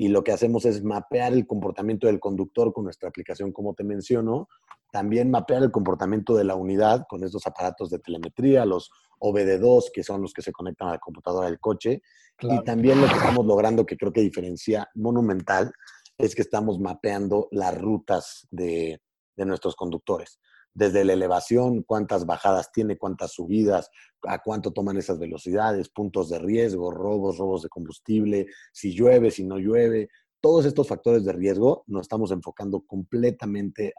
y 0.00 0.08
lo 0.08 0.24
que 0.24 0.32
hacemos 0.32 0.64
es 0.64 0.82
mapear 0.82 1.34
el 1.34 1.46
comportamiento 1.46 2.06
del 2.06 2.20
conductor 2.20 2.72
con 2.72 2.84
nuestra 2.84 3.10
aplicación, 3.10 3.52
como 3.52 3.74
te 3.74 3.84
menciono, 3.84 4.48
también 4.90 5.30
mapear 5.30 5.62
el 5.62 5.70
comportamiento 5.70 6.34
de 6.34 6.44
la 6.44 6.54
unidad 6.54 7.04
con 7.06 7.22
estos 7.22 7.46
aparatos 7.46 7.90
de 7.90 7.98
telemetría, 7.98 8.64
los 8.64 8.90
OBD2, 9.18 9.90
que 9.92 10.02
son 10.02 10.22
los 10.22 10.32
que 10.32 10.40
se 10.40 10.52
conectan 10.52 10.88
a 10.88 10.92
la 10.92 10.98
computadora 10.98 11.48
del 11.48 11.60
coche, 11.60 12.00
Claro. 12.36 12.62
y 12.62 12.64
también 12.64 12.98
lo 12.98 13.08
que 13.08 13.16
estamos 13.16 13.44
logrando, 13.44 13.84
que 13.84 13.98
creo 13.98 14.10
que 14.10 14.22
diferencia 14.22 14.88
monumental, 14.94 15.70
es 16.16 16.34
que 16.34 16.40
estamos 16.40 16.80
mapeando 16.80 17.48
las 17.50 17.78
rutas 17.78 18.48
de, 18.50 19.02
de 19.36 19.44
nuestros 19.44 19.76
conductores. 19.76 20.40
Desde 20.72 21.04
la 21.04 21.14
elevación, 21.14 21.82
cuántas 21.82 22.26
bajadas 22.26 22.70
tiene, 22.72 22.96
cuántas 22.96 23.32
subidas, 23.32 23.90
a 24.22 24.40
cuánto 24.42 24.72
toman 24.72 24.96
esas 24.96 25.18
velocidades, 25.18 25.88
puntos 25.88 26.28
de 26.28 26.38
riesgo, 26.38 26.90
robos, 26.90 27.38
robos 27.38 27.62
de 27.62 27.68
combustible, 27.68 28.46
si 28.72 28.94
llueve, 28.94 29.30
si 29.30 29.44
no 29.44 29.58
llueve. 29.58 30.08
Todos 30.40 30.64
estos 30.64 30.88
factores 30.88 31.24
de 31.24 31.32
riesgo 31.32 31.84
nos 31.86 32.02
estamos 32.02 32.30
enfocando 32.30 32.82
completamente 32.82 33.92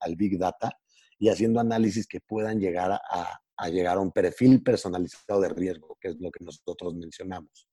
al, 0.00 0.16
Big 0.16 0.38
Data 0.38 0.76
y 1.18 1.28
haciendo 1.28 1.60
análisis 1.60 2.06
que 2.06 2.20
puedan 2.20 2.60
llegar 2.60 2.92
a, 2.92 3.68
llegar 3.70 3.96
a 3.96 4.00
un 4.00 4.12
perfil 4.12 4.62
personalizado 4.62 5.40
de 5.40 5.48
riesgo, 5.48 5.96
que 6.00 6.08
es 6.08 6.16
lo 6.20 6.30
que 6.30 6.44
nosotros 6.44 6.94
mencionamos. 6.94 7.68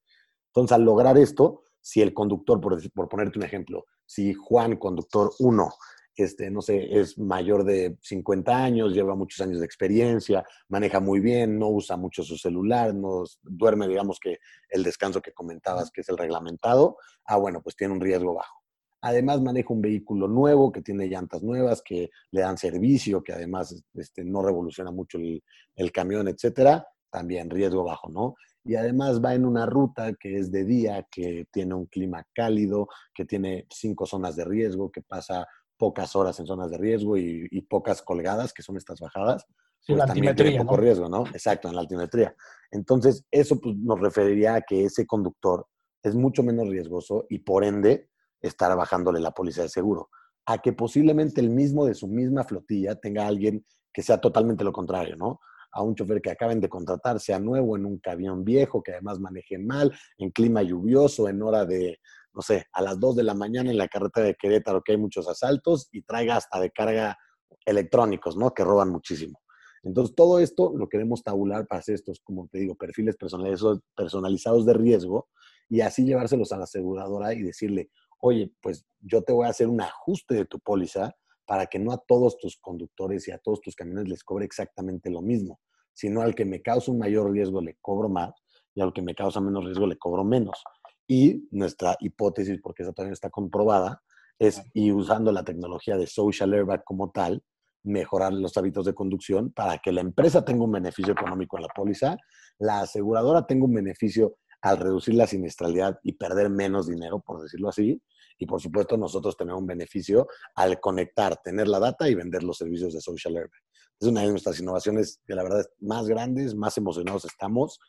Entonces, 0.48 0.76
al 0.76 0.84
lograr 0.84 1.18
esto, 1.18 1.64
si 1.82 2.02
el 2.02 2.14
conductor, 2.14 2.62
por, 2.62 2.80
por 2.92 3.10
ponerte 3.10 3.40
un 3.40 3.46
ejemplo, 3.46 3.86
si 4.06 4.34
Juan, 4.34 4.78
conductor 4.78 5.34
1, 5.40 5.70
este, 6.16 6.52
no 6.52 6.62
sé, 6.62 7.00
es 7.00 7.18
mayor 7.18 7.64
de 7.64 7.98
50 8.02 8.64
años, 8.64 8.94
lleva 8.94 9.16
muchos 9.16 9.42
años 9.42 9.60
de 9.60 9.66
experiencia, 9.66 10.46
maneja 10.70 11.00
muy 11.00 11.20
bien, 11.20 11.58
no 11.58 11.70
usa 11.70 11.98
mucho 11.98 12.24
su 12.24 12.38
celular, 12.38 12.94
no 12.94 13.24
duerme, 13.42 13.88
digamos 13.88 14.20
que 14.20 14.38
el 14.70 14.84
descanso 14.84 15.22
que 15.22 15.34
comentabas, 15.34 15.92
que 15.92 16.02
es 16.02 16.10
el 16.10 16.18
reglamentado, 16.18 16.98
ah, 17.26 17.38
bueno, 17.38 17.62
pues 17.62 17.76
tiene 17.76 17.94
un 17.94 18.02
riesgo 18.02 18.34
bajo. 18.34 18.62
Además, 19.02 19.42
maneja 19.42 19.74
un 19.74 19.82
vehículo 19.82 20.30
nuevo 20.30 20.72
que 20.72 20.82
tiene 20.82 21.08
llantas 21.08 21.44
nuevas, 21.44 21.82
que 21.82 22.10
le 22.32 22.42
dan 22.42 22.58
servicio, 22.58 23.22
que 23.22 23.34
además 23.34 23.84
este, 23.96 24.24
no 24.24 24.42
revoluciona 24.42 24.92
mucho 24.92 25.18
el, 25.18 25.44
el 25.76 25.92
camión, 25.92 26.30
etcétera, 26.30 26.88
también 27.12 27.50
riesgo 27.50 27.84
bajo, 27.84 28.10
¿no? 28.10 28.36
Y 28.66 28.76
además 28.76 29.22
va 29.22 29.34
en 29.34 29.46
una 29.46 29.66
ruta 29.66 30.14
que 30.14 30.38
es 30.38 30.52
de 30.52 30.64
día, 30.64 31.06
que 31.12 31.48
tiene 31.52 31.74
un 31.74 31.88
clima 31.88 32.26
cálido, 32.34 32.88
que 33.14 33.26
tiene 33.26 33.68
cinco 33.70 34.06
zonas 34.06 34.38
de 34.38 34.46
riesgo, 34.46 34.90
que 34.90 35.02
pasa 35.02 35.46
pocas 35.84 36.16
horas 36.16 36.40
en 36.40 36.46
zonas 36.46 36.72
de 36.72 36.78
riesgo 36.78 37.18
y, 37.18 37.46
y 37.52 37.62
pocas 37.64 38.02
colgadas, 38.02 38.54
que 38.54 38.64
son 38.64 38.78
estas 38.78 39.02
bajadas, 39.02 39.46
Sí, 39.86 39.92
pues 39.92 39.98
la 39.98 40.06
también 40.06 40.34
tiene 40.34 40.58
poco 40.58 40.78
¿no? 40.78 40.82
riesgo, 40.82 41.10
¿no? 41.10 41.26
Exacto, 41.34 41.68
en 41.68 41.76
la 41.76 41.82
altimetría. 41.82 42.34
Entonces, 42.72 43.26
eso 43.30 43.60
pues, 43.60 43.76
nos 43.76 44.00
referiría 44.00 44.56
a 44.56 44.62
que 44.62 44.86
ese 44.86 45.06
conductor 45.06 45.68
es 46.02 46.16
mucho 46.16 46.42
menos 46.42 46.70
riesgoso 46.70 47.26
y 47.30 47.40
por 47.40 47.66
ende 47.66 48.08
estará 48.40 48.76
bajándole 48.76 49.20
la 49.20 49.32
póliza 49.32 49.64
de 49.64 49.68
seguro. 49.68 50.10
A 50.46 50.60
que 50.60 50.72
posiblemente 50.72 51.42
el 51.42 51.50
mismo 51.50 51.86
de 51.86 51.96
su 51.96 52.08
misma 52.08 52.46
flotilla 52.46 52.96
tenga 52.96 53.28
alguien 53.28 53.66
que 53.92 54.04
sea 54.04 54.22
totalmente 54.22 54.64
lo 54.64 54.72
contrario, 54.72 55.18
¿no? 55.18 55.42
A 55.74 55.82
un 55.82 55.96
chofer 55.96 56.22
que 56.22 56.32
acaben 56.32 56.62
de 56.62 56.70
contratar, 56.70 57.20
sea 57.20 57.40
nuevo 57.40 57.76
en 57.76 57.86
un 57.86 57.98
camión 58.00 58.46
viejo, 58.46 58.82
que 58.82 58.94
además 58.94 59.20
maneje 59.20 59.58
mal, 59.58 59.92
en 60.18 60.32
clima 60.32 60.62
lluvioso, 60.62 61.28
en 61.28 61.42
hora 61.42 61.66
de, 61.66 62.00
no 62.34 62.42
sé, 62.42 62.66
a 62.74 62.82
las 62.82 63.00
2 63.00 63.16
de 63.18 63.24
la 63.24 63.34
mañana 63.34 63.72
en 63.72 63.78
la 63.78 63.88
carretera 63.88 64.28
de 64.28 64.36
Querétaro, 64.36 64.82
que 64.82 64.94
hay 64.94 64.98
muchos 64.98 65.28
asaltos, 65.28 65.90
y 65.92 66.02
traiga 66.02 66.38
hasta 66.38 66.60
de 66.60 66.72
carga 66.72 67.18
electrónicos, 67.66 68.36
¿no? 68.36 68.54
Que 68.54 68.64
roban 68.64 68.90
muchísimo. 68.90 69.40
Entonces, 69.84 70.16
todo 70.16 70.40
esto 70.40 70.72
lo 70.76 70.88
queremos 70.88 71.24
tabular 71.24 71.68
para 71.68 71.80
hacer 71.80 71.96
estos, 71.96 72.22
como 72.22 72.48
te 72.48 72.60
digo, 72.60 72.76
perfiles 72.76 73.18
personalizados, 73.18 73.82
personalizados 73.96 74.66
de 74.66 74.74
riesgo 74.74 75.28
y 75.70 75.82
así 75.82 76.06
llevárselos 76.06 76.52
a 76.54 76.58
la 76.58 76.64
aseguradora 76.64 77.34
y 77.34 77.42
decirle, 77.42 77.90
oye, 78.20 78.54
pues 78.62 78.86
yo 79.02 79.22
te 79.24 79.34
voy 79.34 79.46
a 79.46 79.50
hacer 79.50 79.68
un 79.68 79.82
ajuste 79.82 80.36
de 80.36 80.46
tu 80.46 80.60
póliza 80.60 81.14
para 81.46 81.66
que 81.66 81.80
no 81.80 81.92
a 81.92 81.98
todos 81.98 82.38
tus 82.38 82.58
conductores 82.58 83.28
y 83.28 83.32
a 83.32 83.38
todos 83.38 83.60
tus 83.60 83.76
camiones 83.76 84.08
les 84.08 84.24
cobre 84.24 84.46
exactamente 84.46 85.10
lo 85.10 85.22
mismo, 85.22 85.60
sino 85.92 86.22
al 86.22 86.34
que 86.34 86.46
me 86.46 86.62
causa 86.62 86.92
un 86.92 87.00
mayor 87.00 87.32
riesgo 87.32 87.62
le 87.62 87.78
cobro 87.82 88.08
más 88.08 88.32
y 88.74 88.82
al 88.82 88.94
que 88.94 89.02
me 89.02 89.14
causa 89.14 89.42
menos 89.42 89.66
riesgo 89.66 89.86
le 89.86 89.98
cobro 89.98 90.24
menos. 90.24 90.64
Y 91.08 91.48
nuestra 91.52 91.98
hipótesis, 92.00 92.60
porque 92.62 92.84
esa 92.84 92.94
todavía 92.94 93.14
está 93.14 93.30
comprobada, 93.30 94.02
es, 94.40 94.62
y 94.74 94.92
usando 94.92 95.32
la 95.32 95.44
tecnología 95.44 95.98
de 95.98 96.08
social 96.08 96.54
airbag 96.54 96.84
como 96.84 97.12
tal, 97.12 97.44
mejorar 97.84 98.34
los 98.34 98.56
hábitos 98.58 98.86
de 98.86 98.94
conducción 98.94 99.52
para 99.52 99.78
que 99.78 99.92
la 99.92 100.02
empresa 100.02 100.46
tenga 100.46 100.64
un 100.64 100.72
beneficio 100.72 101.14
económico 101.14 101.58
en 101.58 101.64
la 101.64 101.70
póliza, 101.70 102.18
la 102.58 102.82
aseguradora 102.82 103.46
tenga 103.46 103.66
un 103.66 103.74
beneficio 103.74 104.38
al 104.62 104.78
reducir 104.78 105.16
la 105.16 105.28
siniestralidad 105.28 106.00
y 106.04 106.14
perder 106.14 106.50
menos 106.50 106.88
dinero, 106.88 107.20
por 107.20 107.42
decirlo 107.42 107.70
así, 107.70 108.02
y 108.40 108.46
por 108.46 108.62
supuesto 108.62 108.98
nosotros 108.98 109.36
tenemos 109.36 109.62
un 109.62 109.68
beneficio 109.68 110.28
al 110.56 110.80
conectar, 110.80 111.38
tener 111.44 111.68
la 111.68 111.80
data 111.80 112.10
y 112.10 112.16
vender 112.16 112.44
los 112.44 112.58
servicios 112.58 112.94
de 112.94 113.02
Social 113.02 113.36
Airbag. 113.36 113.62
Es 114.00 114.08
una 114.08 114.22
de 114.22 114.30
nuestras 114.30 114.60
innovaciones 114.60 115.22
que 115.26 115.36
la 115.36 115.44
verdad 115.44 115.60
es 115.62 115.70
más 115.80 116.08
grandes, 116.08 116.56
más 116.56 116.78
emocionados 116.78 117.26
estamos 117.26 117.80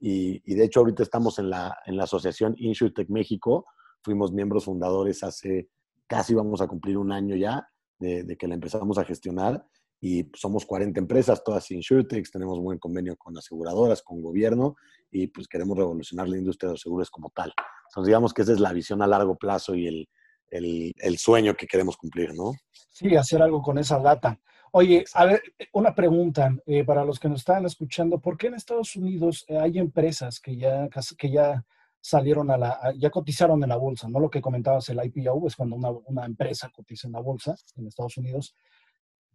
Y, 0.00 0.42
y 0.50 0.54
de 0.54 0.64
hecho 0.64 0.80
ahorita 0.80 1.02
estamos 1.02 1.38
en 1.38 1.50
la, 1.50 1.78
en 1.86 1.96
la 1.96 2.04
asociación 2.04 2.54
InsurTech 2.56 3.10
México, 3.10 3.66
fuimos 4.02 4.32
miembros 4.32 4.64
fundadores 4.64 5.22
hace 5.22 5.68
casi 6.06 6.34
vamos 6.34 6.60
a 6.60 6.66
cumplir 6.66 6.96
un 6.96 7.12
año 7.12 7.36
ya 7.36 7.68
de, 7.98 8.24
de 8.24 8.36
que 8.36 8.48
la 8.48 8.54
empezamos 8.54 8.98
a 8.98 9.04
gestionar 9.04 9.64
y 10.00 10.30
somos 10.34 10.64
40 10.64 10.98
empresas, 10.98 11.44
todas 11.44 11.70
InsurTech, 11.70 12.30
tenemos 12.32 12.58
buen 12.58 12.78
convenio 12.78 13.16
con 13.16 13.36
aseguradoras, 13.36 14.02
con 14.02 14.22
gobierno 14.22 14.74
y 15.10 15.26
pues 15.26 15.46
queremos 15.46 15.76
revolucionar 15.76 16.28
la 16.28 16.38
industria 16.38 16.68
de 16.68 16.74
los 16.74 16.80
seguros 16.80 17.10
como 17.10 17.30
tal. 17.30 17.52
Entonces 17.90 18.06
digamos 18.06 18.32
que 18.32 18.42
esa 18.42 18.52
es 18.52 18.60
la 18.60 18.72
visión 18.72 19.02
a 19.02 19.06
largo 19.06 19.36
plazo 19.36 19.74
y 19.74 19.86
el, 19.86 20.08
el, 20.48 20.94
el 20.96 21.18
sueño 21.18 21.54
que 21.54 21.66
queremos 21.66 21.96
cumplir, 21.96 22.34
¿no? 22.34 22.52
Sí, 22.72 23.14
hacer 23.14 23.42
algo 23.42 23.62
con 23.62 23.78
esa 23.78 23.98
data. 23.98 24.40
Oye, 24.72 25.04
a 25.14 25.24
ver, 25.24 25.42
una 25.72 25.94
pregunta 25.94 26.56
eh, 26.66 26.84
para 26.84 27.04
los 27.04 27.18
que 27.18 27.28
nos 27.28 27.40
están 27.40 27.66
escuchando. 27.66 28.20
¿Por 28.20 28.36
qué 28.36 28.46
en 28.48 28.54
Estados 28.54 28.94
Unidos 28.96 29.44
eh, 29.48 29.58
hay 29.58 29.78
empresas 29.78 30.38
que 30.40 30.56
ya, 30.56 30.88
que 31.18 31.30
ya 31.30 31.64
salieron 32.00 32.50
a 32.50 32.56
la, 32.56 32.94
ya 32.96 33.10
cotizaron 33.10 33.62
en 33.62 33.68
la 33.70 33.76
bolsa? 33.76 34.08
No 34.08 34.20
lo 34.20 34.30
que 34.30 34.40
comentabas, 34.40 34.88
el 34.88 35.00
IPO 35.04 35.46
es 35.48 35.56
cuando 35.56 35.76
una, 35.76 35.90
una 35.90 36.24
empresa 36.24 36.70
cotiza 36.70 37.08
en 37.08 37.12
la 37.14 37.20
bolsa 37.20 37.56
en 37.76 37.86
Estados 37.88 38.16
Unidos. 38.16 38.54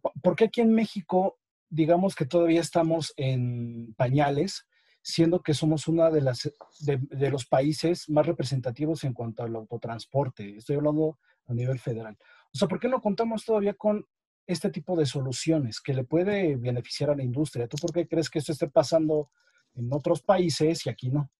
¿Por- 0.00 0.12
¿Por 0.22 0.36
qué 0.36 0.44
aquí 0.46 0.62
en 0.62 0.72
México, 0.72 1.38
digamos 1.68 2.14
que 2.14 2.24
todavía 2.26 2.60
estamos 2.60 3.12
en 3.16 3.92
pañales, 3.94 4.66
siendo 5.02 5.42
que 5.42 5.54
somos 5.54 5.86
uno 5.86 6.10
de, 6.10 6.22
las, 6.22 6.50
de, 6.80 6.98
de 7.10 7.30
los 7.30 7.44
países 7.46 8.08
más 8.08 8.26
representativos 8.26 9.04
en 9.04 9.12
cuanto 9.12 9.42
al 9.42 9.54
autotransporte? 9.54 10.56
Estoy 10.56 10.76
hablando 10.76 11.18
a 11.46 11.52
nivel 11.54 11.78
federal. 11.78 12.16
O 12.54 12.58
sea, 12.58 12.68
¿por 12.68 12.80
qué 12.80 12.88
no 12.88 13.02
contamos 13.02 13.44
todavía 13.44 13.74
con 13.74 14.04
este 14.46 14.70
tipo 14.70 14.96
de 14.96 15.06
soluciones 15.06 15.80
que 15.80 15.94
le 15.94 16.04
puede 16.04 16.56
beneficiar 16.56 17.10
a 17.10 17.16
la 17.16 17.22
industria? 17.22 17.66
¿Tú 17.68 17.76
por 17.76 17.92
qué 17.92 18.06
crees 18.06 18.30
que 18.30 18.38
esto 18.38 18.52
esté 18.52 18.68
pasando 18.68 19.30
en 19.74 19.88
otros 19.92 20.22
países 20.22 20.86
y 20.86 20.90
aquí 20.90 21.10
no? 21.10 21.30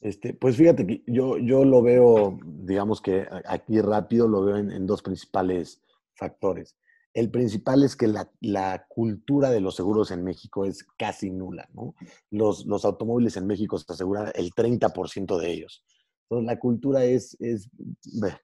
Este, 0.00 0.32
pues 0.32 0.56
fíjate 0.56 0.86
que 0.86 1.02
yo, 1.06 1.36
yo 1.36 1.64
lo 1.64 1.82
veo, 1.82 2.38
digamos 2.42 3.02
que 3.02 3.26
aquí 3.46 3.80
rápido 3.80 4.28
lo 4.28 4.44
veo 4.44 4.56
en, 4.56 4.70
en 4.70 4.86
dos 4.86 5.02
principales 5.02 5.82
factores. 6.14 6.76
El 7.12 7.30
principal 7.30 7.82
es 7.82 7.96
que 7.96 8.06
la, 8.06 8.30
la 8.40 8.86
cultura 8.88 9.50
de 9.50 9.60
los 9.60 9.74
seguros 9.74 10.10
en 10.10 10.22
México 10.22 10.64
es 10.64 10.84
casi 10.96 11.30
nula, 11.30 11.68
¿no? 11.74 11.94
Los, 12.30 12.64
los 12.66 12.84
automóviles 12.84 13.36
en 13.36 13.46
México 13.46 13.78
se 13.78 13.92
aseguran 13.92 14.30
el 14.34 14.52
30% 14.52 15.38
de 15.38 15.50
ellos. 15.50 15.84
Entonces, 16.30 16.46
la 16.46 16.60
cultura 16.60 17.04
es, 17.04 17.36
es 17.40 17.68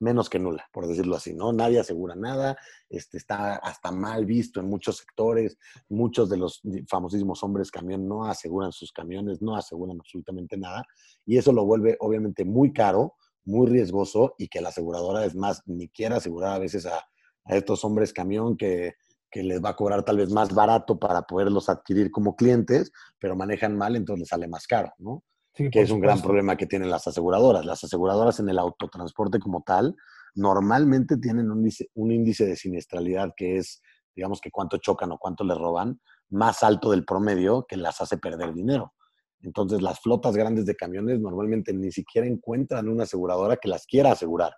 menos 0.00 0.28
que 0.28 0.40
nula, 0.40 0.68
por 0.72 0.88
decirlo 0.88 1.14
así, 1.14 1.32
¿no? 1.32 1.52
Nadie 1.52 1.78
asegura 1.78 2.16
nada, 2.16 2.58
este, 2.88 3.16
está 3.16 3.54
hasta 3.56 3.92
mal 3.92 4.26
visto 4.26 4.58
en 4.58 4.68
muchos 4.68 4.96
sectores. 4.96 5.56
Muchos 5.88 6.28
de 6.28 6.36
los 6.36 6.60
famosísimos 6.88 7.44
hombres 7.44 7.70
camión 7.70 8.08
no 8.08 8.24
aseguran 8.24 8.72
sus 8.72 8.90
camiones, 8.90 9.40
no 9.40 9.54
aseguran 9.54 9.98
absolutamente 10.00 10.56
nada 10.56 10.84
y 11.24 11.36
eso 11.38 11.52
lo 11.52 11.64
vuelve 11.64 11.96
obviamente 12.00 12.44
muy 12.44 12.72
caro, 12.72 13.14
muy 13.44 13.68
riesgoso 13.68 14.34
y 14.36 14.48
que 14.48 14.60
la 14.60 14.70
aseguradora 14.70 15.24
es 15.24 15.36
más, 15.36 15.62
ni 15.66 15.88
quiere 15.88 16.16
asegurar 16.16 16.54
a 16.54 16.58
veces 16.58 16.86
a, 16.86 16.98
a 17.44 17.56
estos 17.56 17.84
hombres 17.84 18.12
camión 18.12 18.56
que, 18.56 18.94
que 19.30 19.44
les 19.44 19.62
va 19.62 19.70
a 19.70 19.76
cobrar 19.76 20.02
tal 20.02 20.16
vez 20.16 20.32
más 20.32 20.52
barato 20.52 20.98
para 20.98 21.22
poderlos 21.22 21.68
adquirir 21.68 22.10
como 22.10 22.34
clientes, 22.34 22.90
pero 23.20 23.36
manejan 23.36 23.76
mal, 23.76 23.94
entonces 23.94 24.22
les 24.22 24.28
sale 24.28 24.48
más 24.48 24.66
caro, 24.66 24.92
¿no? 24.98 25.22
Sí, 25.56 25.70
que 25.70 25.80
es 25.80 25.90
un 25.90 26.00
gran 26.00 26.20
problema 26.20 26.56
que 26.56 26.66
tienen 26.66 26.90
las 26.90 27.06
aseguradoras. 27.06 27.64
Las 27.64 27.82
aseguradoras 27.82 28.38
en 28.40 28.48
el 28.50 28.58
autotransporte 28.58 29.38
como 29.38 29.62
tal 29.62 29.96
normalmente 30.34 31.16
tienen 31.16 31.50
un 31.50 31.58
índice, 31.58 31.88
un 31.94 32.12
índice 32.12 32.44
de 32.44 32.56
siniestralidad 32.56 33.32
que 33.34 33.56
es, 33.56 33.80
digamos 34.14 34.40
que 34.40 34.50
cuánto 34.50 34.76
chocan 34.76 35.12
o 35.12 35.18
cuánto 35.18 35.44
les 35.44 35.56
roban, 35.56 35.98
más 36.28 36.62
alto 36.62 36.90
del 36.90 37.06
promedio 37.06 37.64
que 37.66 37.76
las 37.78 38.02
hace 38.02 38.18
perder 38.18 38.52
dinero. 38.52 38.92
Entonces 39.40 39.80
las 39.80 40.00
flotas 40.00 40.36
grandes 40.36 40.66
de 40.66 40.76
camiones 40.76 41.20
normalmente 41.20 41.72
ni 41.72 41.90
siquiera 41.90 42.26
encuentran 42.26 42.88
una 42.88 43.04
aseguradora 43.04 43.56
que 43.56 43.68
las 43.68 43.86
quiera 43.86 44.12
asegurar, 44.12 44.52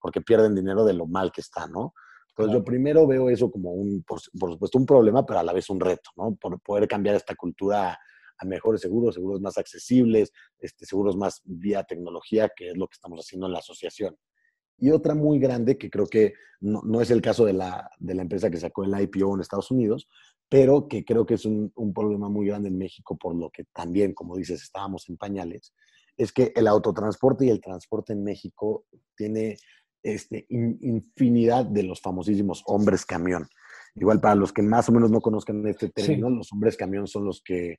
porque 0.00 0.20
pierden 0.20 0.54
dinero 0.54 0.84
de 0.84 0.92
lo 0.92 1.06
mal 1.06 1.32
que 1.32 1.40
está, 1.40 1.66
¿no? 1.66 1.94
Entonces 2.28 2.52
yo 2.52 2.58
Claro. 2.58 2.64
primero 2.64 3.06
veo 3.06 3.30
eso 3.30 3.50
como 3.50 3.72
un, 3.72 4.02
por, 4.06 4.20
por 4.38 4.52
supuesto, 4.52 4.78
un 4.78 4.86
problema, 4.86 5.24
pero 5.24 5.38
a 5.40 5.42
la 5.42 5.52
vez 5.52 5.70
un 5.70 5.80
reto, 5.80 6.10
¿no? 6.16 6.34
Por 6.34 6.60
poder 6.60 6.88
cambiar 6.88 7.14
esta 7.14 7.34
cultura 7.34 7.98
a 8.42 8.44
mejores 8.44 8.80
seguros, 8.80 9.14
seguros 9.14 9.40
más 9.40 9.56
accesibles, 9.56 10.32
este, 10.58 10.84
seguros 10.84 11.16
más 11.16 11.40
vía 11.44 11.84
tecnología, 11.84 12.50
que 12.54 12.70
es 12.70 12.76
lo 12.76 12.86
que 12.88 12.94
estamos 12.94 13.20
haciendo 13.20 13.46
en 13.46 13.52
la 13.52 13.60
asociación. 13.60 14.16
Y 14.78 14.90
otra 14.90 15.14
muy 15.14 15.38
grande, 15.38 15.78
que 15.78 15.88
creo 15.90 16.06
que 16.06 16.34
no, 16.60 16.82
no 16.84 17.00
es 17.00 17.10
el 17.10 17.20
caso 17.20 17.44
de 17.44 17.52
la, 17.52 17.88
de 17.98 18.14
la 18.14 18.22
empresa 18.22 18.50
que 18.50 18.56
sacó 18.56 18.84
el 18.84 19.00
IPO 19.00 19.34
en 19.34 19.40
Estados 19.40 19.70
Unidos, 19.70 20.08
pero 20.48 20.88
que 20.88 21.04
creo 21.04 21.24
que 21.24 21.34
es 21.34 21.44
un, 21.44 21.72
un 21.76 21.92
problema 21.94 22.28
muy 22.28 22.46
grande 22.46 22.68
en 22.68 22.76
México, 22.78 23.16
por 23.16 23.34
lo 23.34 23.50
que 23.50 23.64
también, 23.72 24.12
como 24.12 24.36
dices, 24.36 24.62
estábamos 24.62 25.08
en 25.08 25.16
pañales, 25.16 25.72
es 26.16 26.32
que 26.32 26.52
el 26.56 26.66
autotransporte 26.66 27.46
y 27.46 27.50
el 27.50 27.60
transporte 27.60 28.12
en 28.12 28.24
México 28.24 28.86
tiene 29.16 29.56
este, 30.02 30.46
in- 30.48 30.78
infinidad 30.82 31.64
de 31.64 31.84
los 31.84 32.00
famosísimos 32.00 32.62
hombres 32.66 33.06
camión. 33.06 33.46
Igual 33.94 34.20
para 34.20 34.34
los 34.34 34.52
que 34.52 34.62
más 34.62 34.88
o 34.88 34.92
menos 34.92 35.10
no 35.10 35.20
conozcan 35.20 35.66
este 35.68 35.90
término, 35.90 36.28
los 36.30 36.52
hombres 36.52 36.76
camión 36.76 37.06
son 37.06 37.24
los 37.24 37.40
que, 37.42 37.76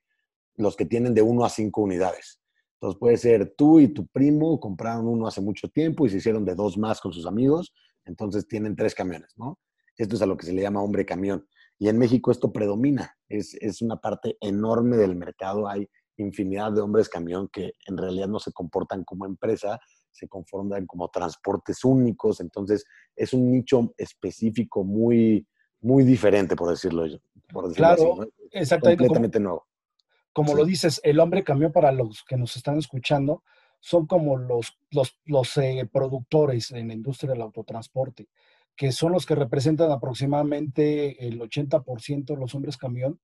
los 0.55 0.75
que 0.75 0.85
tienen 0.85 1.13
de 1.13 1.21
uno 1.21 1.45
a 1.45 1.49
cinco 1.49 1.81
unidades. 1.81 2.39
Entonces 2.75 2.99
puede 2.99 3.17
ser 3.17 3.53
tú 3.57 3.79
y 3.79 3.87
tu 3.87 4.07
primo 4.07 4.59
compraron 4.59 5.07
uno 5.07 5.25
hace 5.27 5.41
mucho 5.41 5.69
tiempo 5.69 6.05
y 6.05 6.09
se 6.09 6.17
hicieron 6.17 6.43
de 6.45 6.53
dos 6.55 6.77
más 6.77 6.99
con 6.99 7.13
sus 7.13 7.25
amigos, 7.25 7.73
entonces 8.05 8.47
tienen 8.47 8.75
tres 8.75 8.93
camiones, 8.93 9.31
¿no? 9.37 9.57
Esto 9.97 10.15
es 10.15 10.21
a 10.21 10.25
lo 10.25 10.35
que 10.35 10.45
se 10.45 10.53
le 10.53 10.61
llama 10.61 10.81
hombre 10.83 11.05
camión. 11.05 11.47
Y 11.79 11.87
en 11.87 11.97
México 11.97 12.31
esto 12.31 12.51
predomina, 12.51 13.15
es, 13.29 13.53
es 13.55 13.81
una 13.81 13.97
parte 13.97 14.37
enorme 14.41 14.97
del 14.97 15.15
mercado, 15.15 15.67
hay 15.67 15.87
infinidad 16.17 16.71
de 16.71 16.81
hombres 16.81 17.09
camión 17.09 17.47
que 17.51 17.73
en 17.87 17.97
realidad 17.97 18.27
no 18.27 18.39
se 18.39 18.51
comportan 18.51 19.03
como 19.03 19.25
empresa, 19.25 19.79
se 20.11 20.27
conforman 20.27 20.85
como 20.85 21.09
transportes 21.09 21.83
únicos, 21.83 22.39
entonces 22.39 22.85
es 23.15 23.33
un 23.33 23.49
nicho 23.51 23.93
específico 23.97 24.83
muy, 24.83 25.47
muy 25.81 26.03
diferente, 26.03 26.55
por 26.55 26.69
decirlo, 26.69 27.05
yo- 27.07 27.17
por 27.51 27.67
decirlo 27.69 27.87
Claro, 27.87 28.01
así, 28.13 28.19
¿no? 28.19 28.27
Exactamente. 28.51 29.07
Como, 29.07 29.07
completamente 29.07 29.39
nuevo. 29.39 29.67
Como 30.33 30.51
Sí. 30.51 30.57
lo 30.57 30.65
dices, 30.65 30.99
el 31.03 31.19
hombre 31.19 31.43
camión 31.43 31.71
para 31.71 31.91
los 31.91 32.23
que 32.23 32.37
nos 32.37 32.55
están 32.55 32.77
escuchando 32.77 33.43
son 33.79 34.07
como 34.07 34.37
los, 34.37 34.77
los, 34.91 35.19
los 35.25 35.57
eh, 35.57 35.87
productores 35.91 36.71
en 36.71 36.87
la 36.87 36.93
industria 36.93 37.31
del 37.33 37.41
autotransporte, 37.41 38.27
que 38.75 38.91
son 38.91 39.11
los 39.11 39.25
que 39.25 39.35
representan 39.35 39.91
aproximadamente 39.91 41.27
el 41.27 41.39
80% 41.39 42.25
de 42.25 42.37
los 42.37 42.55
hombres 42.55 42.77
camión, 42.77 43.19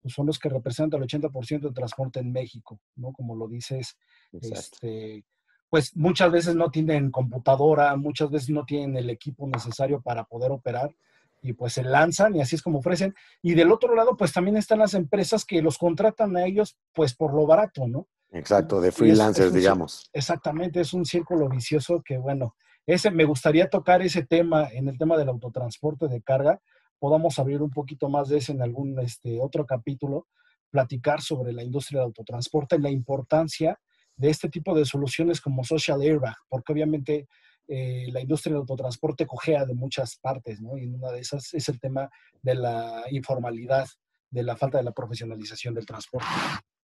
pues 0.00 0.14
son 0.14 0.26
los 0.26 0.38
que 0.38 0.48
representan 0.48 1.00
el 1.02 1.08
80% 1.08 1.60
del 1.60 1.74
transporte 1.74 2.20
en 2.20 2.32
México, 2.32 2.80
¿no? 2.96 3.12
Como 3.12 3.34
lo 3.36 3.48
dices, 3.48 3.96
Exacto. 4.32 4.54
este, 4.86 5.24
pues 5.70 5.96
muchas 5.96 6.30
veces 6.30 6.54
no 6.54 6.70
tienen 6.70 7.10
computadora, 7.10 7.96
muchas 7.96 8.30
veces 8.30 8.50
no 8.50 8.64
tienen 8.64 8.96
el 8.96 9.08
equipo 9.10 9.46
necesario 9.46 10.02
para 10.02 10.24
poder 10.24 10.50
operar 10.50 10.94
y 11.42 11.52
pues 11.52 11.72
se 11.74 11.82
lanzan 11.82 12.34
y 12.36 12.40
así 12.40 12.56
es 12.56 12.62
como 12.62 12.78
ofrecen. 12.78 13.14
Y 13.42 13.54
del 13.54 13.72
otro 13.72 13.94
lado, 13.94 14.16
pues 14.16 14.32
también 14.32 14.56
están 14.56 14.78
las 14.78 14.94
empresas 14.94 15.44
que 15.44 15.60
los 15.60 15.76
contratan 15.76 16.36
a 16.36 16.46
ellos 16.46 16.78
pues 16.94 17.14
por 17.14 17.34
lo 17.34 17.46
barato, 17.46 17.86
¿no? 17.88 18.06
Exacto, 18.30 18.80
de 18.80 18.88
es- 18.88 18.94
freelancers, 18.94 19.48
es 19.48 19.52
un- 19.52 19.58
digamos. 19.58 20.08
Exactamente, 20.12 20.80
es 20.80 20.94
un 20.94 21.04
círculo 21.04 21.48
vicioso 21.48 22.00
que 22.04 22.16
bueno, 22.16 22.54
ese 22.86 23.10
me 23.10 23.24
gustaría 23.24 23.68
tocar 23.68 24.02
ese 24.02 24.24
tema 24.24 24.68
en 24.72 24.88
el 24.88 24.96
tema 24.96 25.16
del 25.18 25.28
autotransporte 25.28 26.08
de 26.08 26.22
carga, 26.22 26.60
podamos 26.98 27.38
abrir 27.38 27.60
un 27.60 27.70
poquito 27.70 28.08
más 28.08 28.28
de 28.28 28.38
ese 28.38 28.52
en 28.52 28.62
algún 28.62 28.98
este, 29.00 29.38
otro 29.40 29.66
capítulo, 29.66 30.28
platicar 30.70 31.20
sobre 31.20 31.52
la 31.52 31.62
industria 31.62 32.00
del 32.00 32.06
autotransporte, 32.06 32.78
la 32.78 32.90
importancia 32.90 33.78
de 34.16 34.30
este 34.30 34.48
tipo 34.48 34.74
de 34.74 34.84
soluciones 34.84 35.40
como 35.40 35.64
Social 35.64 36.00
Airbag, 36.00 36.36
porque 36.48 36.72
obviamente 36.72 37.26
eh, 37.68 38.08
la 38.12 38.20
industria 38.20 38.52
del 38.52 38.60
autotransporte 38.60 39.26
cojea 39.26 39.64
de 39.64 39.74
muchas 39.74 40.16
partes, 40.16 40.60
¿no? 40.60 40.76
Y 40.76 40.86
una 40.86 41.10
de 41.12 41.20
esas 41.20 41.54
es 41.54 41.68
el 41.68 41.80
tema 41.80 42.10
de 42.42 42.54
la 42.54 43.04
informalidad, 43.10 43.86
de 44.30 44.42
la 44.42 44.56
falta 44.56 44.78
de 44.78 44.84
la 44.84 44.92
profesionalización 44.92 45.74
del 45.74 45.86
transporte. 45.86 46.26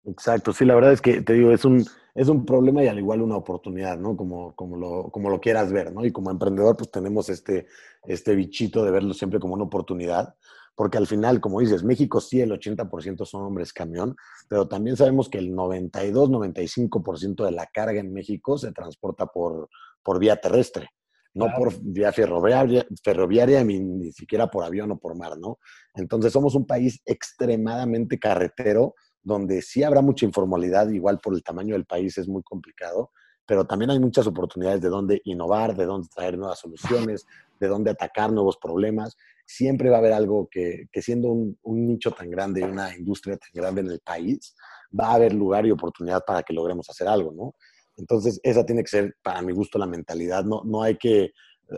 Exacto, 0.06 0.52
sí, 0.52 0.66
la 0.66 0.76
verdad 0.76 0.92
es 0.92 1.02
que 1.02 1.22
te 1.22 1.34
digo, 1.34 1.52
es 1.52 1.64
un, 1.64 1.86
es 2.14 2.28
un 2.28 2.46
problema 2.46 2.84
y 2.84 2.88
al 2.88 3.00
igual 3.00 3.22
una 3.22 3.38
oportunidad, 3.38 3.98
¿no? 3.98 4.18
Como, 4.18 4.54
como, 4.56 4.76
lo, 4.76 5.10
como 5.12 5.30
lo 5.30 5.40
quieras 5.40 5.72
ver, 5.72 5.94
¿no? 5.94 6.04
Y 6.06 6.12
como 6.12 6.30
emprendedor, 6.30 6.76
pues 6.76 6.92
tenemos 6.92 7.30
este, 7.30 7.68
este 8.06 8.36
bichito 8.36 8.84
de 8.84 8.92
verlo 8.92 9.14
siempre 9.14 9.40
como 9.40 9.54
una 9.54 9.64
oportunidad, 9.64 10.36
porque 10.76 10.98
al 10.98 11.08
final, 11.08 11.40
como 11.40 11.62
dices, 11.62 11.84
México 11.84 12.20
sí, 12.20 12.42
el 12.42 12.52
80% 12.52 13.26
son 13.26 13.44
hombres 13.44 13.72
camión, 13.72 14.16
pero 14.50 14.68
también 14.68 14.98
sabemos 14.98 15.30
que 15.30 15.38
el 15.38 15.54
92-95% 15.54 17.46
de 17.46 17.52
la 17.52 17.68
carga 17.68 18.02
en 18.02 18.12
México 18.12 18.58
se 18.58 18.74
transporta 18.74 19.28
por, 19.28 19.70
por 20.04 20.20
vía 20.20 20.36
terrestre, 20.36 20.90
no 21.34 21.46
Claro. 21.46 21.60
por 21.60 21.74
vía 21.82 22.12
ferroviaria, 22.12 22.86
ferroviaria 23.04 23.64
ni, 23.64 23.80
ni 23.80 24.12
siquiera 24.12 24.48
por 24.48 24.64
avión 24.64 24.92
o 24.92 25.00
por 25.00 25.16
mar, 25.18 25.38
¿no? 25.38 25.58
Entonces 25.96 26.32
somos 26.32 26.56
un 26.56 26.66
país 26.66 27.02
extremadamente 27.06 28.20
carretero, 28.20 28.96
donde 29.22 29.62
sí 29.62 29.84
habrá 29.84 30.02
mucha 30.02 30.26
informalidad, 30.26 30.90
igual 30.90 31.20
por 31.20 31.34
el 31.34 31.44
tamaño 31.44 31.74
del 31.74 31.86
país 31.86 32.18
es 32.18 32.28
muy 32.28 32.44
complicado, 32.44 33.12
pero 33.46 33.66
también 33.66 33.92
hay 33.92 34.00
muchas 34.00 34.28
oportunidades 34.28 34.82
de 34.82 34.90
dónde 34.90 35.22
innovar, 35.26 35.76
de 35.76 35.86
dónde 35.86 36.08
traer 36.14 36.38
nuevas 36.38 36.60
soluciones, 36.60 37.26
de 37.60 37.68
dónde 37.68 37.92
atacar 37.92 38.32
nuevos 38.32 38.58
problemas. 38.58 39.16
Siempre 39.46 39.90
va 39.90 39.98
a 39.98 40.00
haber 40.00 40.14
algo 40.14 40.48
que, 40.50 40.88
que 40.92 41.02
siendo 41.02 41.30
un, 41.30 41.58
un 41.64 41.88
nicho 41.88 42.12
tan 42.12 42.30
grande 42.30 42.62
y 42.62 42.64
una 42.64 42.96
industria 42.96 43.38
tan 43.38 43.50
grande 43.54 43.82
en 43.82 43.92
el 43.92 44.00
país, 44.00 44.56
va 44.98 45.08
a 45.10 45.16
haber 45.16 45.34
lugar 45.34 45.66
y 45.66 45.72
oportunidad 45.72 46.24
para 46.26 46.44
que 46.44 46.54
logremos 46.54 46.90
hacer 46.90 47.08
algo, 47.08 47.32
¿no? 47.34 47.56
Entonces, 47.98 48.40
esa 48.44 48.66
tiene 48.66 48.84
que 48.84 48.90
ser, 48.90 49.16
para 49.22 49.42
mi 49.42 49.54
gusto, 49.54 49.78
la 49.78 49.86
mentalidad. 49.86 50.44
No, 50.44 50.64
no 50.66 50.82
hay 50.84 50.98
que, 50.98 51.32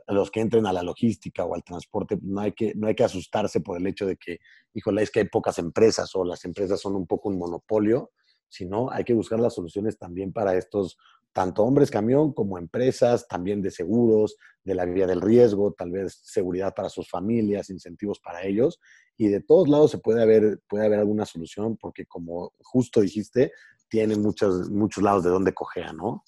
los 0.08 0.32
que 0.32 0.42
entren 0.42 0.66
a 0.66 0.74
la 0.74 0.84
logística 0.84 1.46
o 1.46 1.56
al 1.56 1.64
transporte, 1.64 2.18
no 2.22 2.42
hay, 2.42 2.54
que, 2.54 2.74
no 2.76 2.88
hay 2.88 2.96
que 2.96 3.04
asustarse 3.04 3.62
por 3.62 3.78
el 3.78 3.88
hecho 3.88 4.06
de 4.06 4.18
que, 4.18 4.40
híjole, 4.74 5.04
es 5.04 5.12
que 5.12 5.22
hay 5.22 5.30
pocas 5.30 5.58
empresas 5.60 6.16
o 6.16 6.24
las 6.24 6.46
empresas 6.46 6.80
son 6.80 6.96
un 6.96 7.08
poco 7.08 7.30
un 7.30 7.38
monopolio, 7.38 8.12
sino 8.50 8.90
hay 8.92 9.04
que 9.04 9.14
buscar 9.14 9.40
las 9.40 9.56
soluciones 9.56 9.98
también 9.98 10.32
para 10.32 10.56
estos, 10.56 10.98
tanto 11.34 11.64
hombres 11.64 11.92
camión 11.92 12.34
como 12.34 12.58
empresas, 12.58 13.28
también 13.28 13.62
de 13.62 13.72
seguros, 13.72 14.38
de 14.64 14.76
la 14.76 14.86
vía 14.86 15.06
del 15.06 15.22
riesgo, 15.22 15.74
tal 15.74 15.92
vez 15.92 16.20
seguridad 16.24 16.74
para 16.74 16.90
sus 16.90 17.10
familias, 17.10 17.70
incentivos 17.70 18.20
para 18.20 18.44
ellos. 18.44 18.80
Y 19.18 19.28
de 19.28 19.42
todos 19.42 19.68
lados 19.68 19.92
se 19.92 19.98
puede 19.98 20.22
haber, 20.22 20.62
puede 20.68 20.86
haber 20.86 21.00
alguna 21.00 21.26
solución 21.26 21.78
porque 21.78 22.06
como 22.06 22.54
justo 22.62 23.02
dijiste, 23.02 23.52
tienen 23.90 24.22
muchos, 24.22 24.70
muchos 24.70 25.04
lados 25.04 25.24
de 25.24 25.30
donde 25.30 25.54
coger, 25.54 25.94
¿no? 25.94 26.24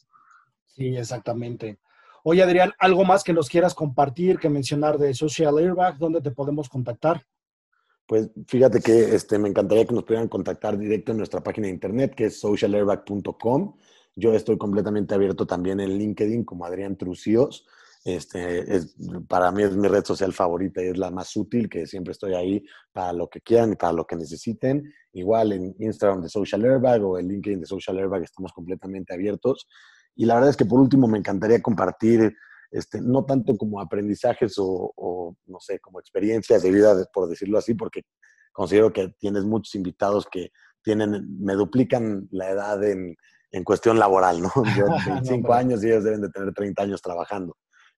Sí, 0.66 0.96
exactamente. 0.96 1.80
Oye, 2.24 2.44
Adrián, 2.44 2.74
¿algo 2.80 3.06
más 3.06 3.24
que 3.24 3.34
nos 3.34 3.50
quieras 3.50 3.74
compartir, 3.74 4.38
que 4.38 4.50
mencionar 4.50 4.98
de 4.98 5.14
Social 5.14 5.58
Airbag? 5.58 5.98
¿Dónde 5.98 6.22
te 6.22 6.32
podemos 6.32 6.68
contactar? 6.70 7.26
Pues 8.06 8.30
fíjate 8.48 8.80
que 8.80 9.16
este, 9.16 9.38
me 9.38 9.50
encantaría 9.50 9.86
que 9.86 9.94
nos 9.94 10.04
pudieran 10.04 10.30
contactar 10.30 10.78
directo 10.78 11.12
en 11.12 11.18
nuestra 11.18 11.42
página 11.42 11.68
de 11.68 11.74
internet, 11.74 12.16
que 12.16 12.26
es 12.26 12.40
socialairbag.com. 12.40 13.76
Yo 14.16 14.34
estoy 14.34 14.58
completamente 14.58 15.14
abierto 15.14 15.46
también 15.46 15.80
en 15.80 15.98
LinkedIn 15.98 16.44
como 16.44 16.66
Adrián 16.66 16.98
Trucíos. 16.98 17.68
Este, 18.08 18.74
es, 18.74 18.96
para 19.28 19.52
mí 19.52 19.64
es 19.64 19.76
mi 19.76 19.90
red 19.90 20.06
social 20.06 20.32
favorita 20.32 20.82
y 20.82 20.88
es 20.88 20.98
la 20.98 21.12
más 21.12 21.36
útil, 21.36 21.68
que 21.68 21.86
siempre 21.86 22.14
estoy 22.14 22.36
ahí 22.36 22.64
para 22.94 23.12
lo 23.12 23.28
que 23.28 23.42
quieran 23.42 23.74
y 23.74 23.76
para 23.76 23.92
lo 23.92 24.08
que 24.08 24.16
necesiten. 24.16 24.94
Igual 25.12 25.52
en 25.52 25.76
Instagram 25.78 26.22
de 26.22 26.30
Social 26.30 26.64
Airbag 26.64 27.04
o 27.04 27.20
en 27.20 27.28
LinkedIn 27.28 27.60
de 27.60 27.66
Social 27.66 27.98
Airbag 27.98 28.24
estamos 28.24 28.54
completamente 28.54 29.14
abiertos. 29.14 29.68
Y 30.16 30.24
la 30.24 30.36
verdad 30.36 30.52
es 30.52 30.56
que 30.56 30.64
por 30.64 30.80
último 30.80 31.10
me 31.10 31.18
encantaría 31.18 31.62
compartir, 31.62 32.34
este, 32.72 33.02
no 33.02 33.26
tanto 33.26 33.58
como 33.58 33.82
aprendizajes 33.82 34.58
o, 34.58 34.94
o, 34.96 35.36
no 35.46 35.60
sé, 35.60 35.82
como 35.82 36.00
experiencias 36.00 36.64
de 36.64 36.72
vida, 36.72 36.96
por 37.12 37.28
decirlo 37.28 37.58
así, 37.58 37.74
porque 37.74 38.04
considero 38.54 38.94
que 38.94 39.10
tienes 39.20 39.44
muchos 39.44 39.76
invitados 39.76 40.28
que 40.32 40.52
tienen, 40.82 41.28
me 41.42 41.56
duplican 41.56 42.30
la 42.32 42.52
edad 42.52 42.82
en, 42.86 43.18
en 43.52 43.64
cuestión 43.66 44.00
laboral, 44.00 44.42
¿no? 44.42 44.52
Yo 44.78 44.86
25 45.06 45.54
años 45.54 45.84
y 45.84 45.88
ellos 45.88 46.06
deben 46.06 46.22
de 46.22 46.30
tener 46.30 46.54
30 46.54 46.84
años 46.84 47.02
trabajando. 47.02 47.58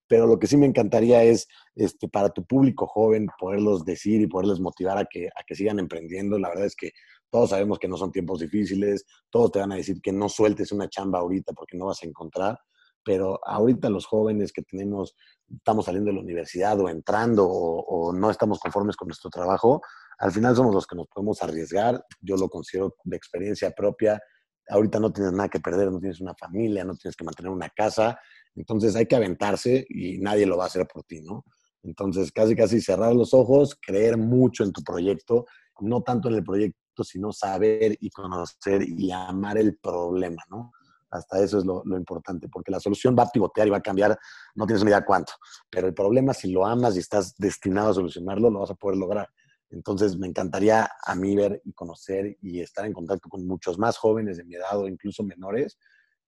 Pero 0.09 0.27
lo 0.27 0.39
que 0.39 0.47
sí 0.47 0.57
me 0.57 0.65
encantaría 0.65 1.23
es, 1.23 1.47
este, 1.75 2.09
para 2.09 2.29
tu 2.31 2.43
público 2.43 2.87
joven, 2.87 3.27
poderlos 3.39 3.85
decir 3.85 4.19
y 4.19 4.27
poderles 4.27 4.59
motivar 4.59 4.97
a 4.97 5.05
que, 5.05 5.27
a 5.27 5.43
que 5.47 5.55
sigan 5.55 5.79
emprendiendo. 5.79 6.37
La 6.37 6.49
verdad 6.49 6.65
es 6.65 6.75
que 6.75 6.91
todos 7.29 7.51
sabemos 7.51 7.79
que 7.79 7.87
no 7.87 7.95
son 7.95 8.11
tiempos 8.11 8.39
difíciles, 8.39 9.05
todos 9.29 9.51
te 9.51 9.59
van 9.59 9.71
a 9.71 9.75
decir 9.75 10.01
que 10.01 10.11
no 10.11 10.27
sueltes 10.27 10.71
una 10.71 10.89
chamba 10.89 11.19
ahorita 11.19 11.53
porque 11.53 11.77
no 11.77 11.85
vas 11.85 12.03
a 12.03 12.07
encontrar, 12.07 12.59
pero 13.05 13.39
ahorita 13.45 13.89
los 13.89 14.07
jóvenes 14.07 14.51
que 14.51 14.63
tenemos, 14.63 15.15
estamos 15.55 15.85
saliendo 15.85 16.09
de 16.09 16.15
la 16.15 16.23
universidad 16.23 16.79
o 16.79 16.89
entrando 16.89 17.47
o, 17.47 17.81
o, 17.85 18.13
no 18.13 18.31
estamos 18.31 18.59
conformes 18.59 18.95
con 18.95 19.07
nuestro 19.07 19.29
trabajo, 19.29 19.81
al 20.19 20.31
final 20.31 20.55
somos 20.55 20.75
los 20.75 20.85
que 20.85 20.97
nos 20.97 21.07
podemos 21.07 21.41
arriesgar. 21.41 22.03
Yo 22.19 22.35
lo 22.35 22.49
considero 22.49 22.95
de 23.05 23.15
experiencia 23.15 23.71
propia. 23.71 24.21
Ahorita 24.69 24.99
no 24.99 25.11
tienes 25.11 25.33
nada 25.33 25.49
que 25.49 25.59
perder, 25.59 25.91
no 25.91 25.99
tienes 25.99 26.21
una 26.21 26.35
familia, 26.35 26.83
no 26.83 26.95
tienes 26.95 27.15
que 27.15 27.23
mantener 27.23 27.51
una 27.51 27.69
casa, 27.69 28.19
entonces 28.55 28.95
hay 28.95 29.05
que 29.05 29.15
aventarse 29.15 29.85
y 29.89 30.19
nadie 30.19 30.45
lo 30.45 30.57
va 30.57 30.65
a 30.65 30.67
hacer 30.67 30.87
por 30.87 31.03
ti, 31.03 31.21
¿no? 31.21 31.43
Entonces, 31.83 32.31
casi, 32.31 32.55
casi 32.55 32.81
cerrar 32.81 33.15
los 33.15 33.33
ojos, 33.33 33.77
creer 33.81 34.17
mucho 34.17 34.63
en 34.63 34.73
tu 34.73 34.83
proyecto, 34.83 35.45
no 35.79 36.01
tanto 36.01 36.27
en 36.27 36.35
el 36.35 36.43
proyecto, 36.43 37.03
sino 37.03 37.31
saber 37.31 37.97
y 37.99 38.09
conocer 38.09 38.83
y 38.83 39.11
amar 39.11 39.57
el 39.57 39.77
problema, 39.77 40.43
¿no? 40.49 40.73
Hasta 41.09 41.41
eso 41.41 41.57
es 41.57 41.65
lo, 41.65 41.83
importante, 41.97 42.47
porque 42.49 42.71
la 42.71 42.79
solución 42.79 43.15
va 43.17 43.23
a 43.23 43.29
pivotear 43.29 43.67
y 43.67 43.71
va 43.71 43.77
a 43.77 43.81
cambiar, 43.81 44.17
no 44.55 44.65
tienes 44.67 44.83
ni 44.83 44.89
idea 44.89 45.03
cuánto, 45.03 45.33
pero 45.69 45.87
el 45.87 45.93
problema, 45.93 46.33
si 46.33 46.51
lo 46.51 46.65
amas 46.65 46.95
y 46.95 46.99
estás 46.99 47.35
destinado 47.37 47.89
a 47.89 47.93
solucionarlo, 47.93 48.49
lo 48.49 48.59
vas 48.59 48.71
a 48.71 48.75
poder 48.75 48.97
lograr. 48.97 49.27
Entonces, 49.71 50.17
me 50.17 50.27
encantaría 50.27 50.89
a 51.05 51.15
mí 51.15 51.35
ver 51.35 51.61
y 51.63 51.73
conocer 51.73 52.37
y 52.41 52.59
estar 52.59 52.85
en 52.85 52.93
contacto 52.93 53.29
con 53.29 53.45
muchos 53.45 53.77
más 53.77 53.97
jóvenes 53.97 54.37
de 54.37 54.43
mi 54.43 54.55
edad 54.55 54.77
o 54.79 54.87
incluso 54.87 55.23
menores 55.23 55.77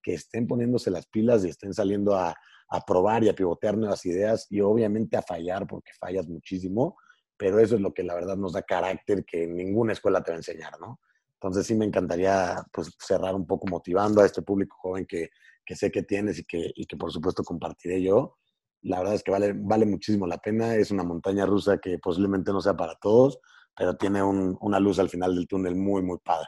que 0.01 0.13
estén 0.13 0.47
poniéndose 0.47 0.91
las 0.91 1.08
pilas 1.08 1.43
y 1.45 1.49
estén 1.49 1.73
saliendo 1.73 2.15
a, 2.15 2.36
a 2.69 2.82
probar 2.86 3.23
y 3.23 3.30
a 3.30 3.36
pivotear 3.36 3.77
nuevas 3.77 4.06
ideas 4.06 4.47
y 4.49 4.62
obviamente 4.62 5.17
a 5.17 5.21
fallar, 5.21 5.67
porque 5.67 5.91
fallas 5.99 6.27
muchísimo, 6.27 6.97
pero 7.38 7.60
eso 7.60 7.75
es 7.75 7.82
lo 7.82 7.93
que 7.93 8.04
la 8.04 8.15
verdad 8.15 8.38
nos 8.38 8.54
da 8.54 8.62
carácter 8.62 9.25
que 9.25 9.45
ninguna 9.45 9.93
escuela 9.93 10.23
te 10.23 10.32
va 10.32 10.36
a 10.36 10.39
enseñar, 10.39 10.80
¿no? 10.80 10.99
Entonces 11.34 11.65
sí 11.65 11.75
me 11.75 11.86
encantaría 11.86 12.63
pues, 12.71 12.95
cerrar 12.99 13.36
un 13.36 13.45
poco 13.45 13.67
motivando 13.67 14.21
a 14.21 14.25
este 14.25 14.41
público 14.41 14.77
joven 14.80 15.06
que, 15.06 15.30
sé 15.75 15.89
que 15.89 16.04
tienes 16.04 16.38
y 16.39 16.45
que 16.86 16.97
por 16.97 17.12
supuesto 17.12 17.43
compartiré 17.43 18.01
yo. 18.01 18.38
La 18.81 18.99
verdad 18.99 19.15
es 19.15 19.23
que 19.23 19.31
vale, 19.31 19.53
vale 19.55 19.85
muchísimo 19.85 20.25
la 20.27 20.37
pena, 20.37 20.75
es 20.75 20.91
una 20.91 21.03
montaña 21.03 21.45
rusa 21.45 21.77
que 21.77 21.99
posiblemente 21.99 22.51
no 22.51 22.61
sea 22.61 22.75
para 22.75 22.95
todos, 22.95 23.39
pero 23.75 23.95
tiene 23.95 24.23
un, 24.23 24.57
una 24.61 24.79
luz 24.79 24.99
al 24.99 25.09
final 25.09 25.35
del 25.35 25.47
túnel 25.47 25.75
muy, 25.75 26.01
muy 26.01 26.17
padre. 26.23 26.47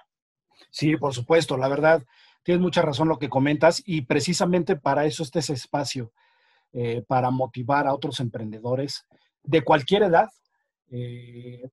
Sí, 0.72 0.98
por 0.98 1.14
supuesto, 1.14 1.58
la 1.58 1.68
verdad, 1.68 2.04
tienes 2.44 2.62
mucha 2.62 2.82
razón 2.82 3.08
lo 3.08 3.20
que 3.20 3.30
comentas 3.30 3.82
y 3.86 4.02
precisamente 4.02 4.76
para 4.76 5.06
eso 5.06 5.24
está 5.24 5.40
ese 5.40 5.54
espacio, 5.54 6.12
eh, 6.72 7.04
para 7.08 7.30
motivar 7.30 7.86
a 7.86 7.94
otros 7.94 8.20
emprendedores 8.20 9.06
de 9.44 9.62
cualquier 9.62 10.04
edad 10.04 10.30
eh, 10.90 11.70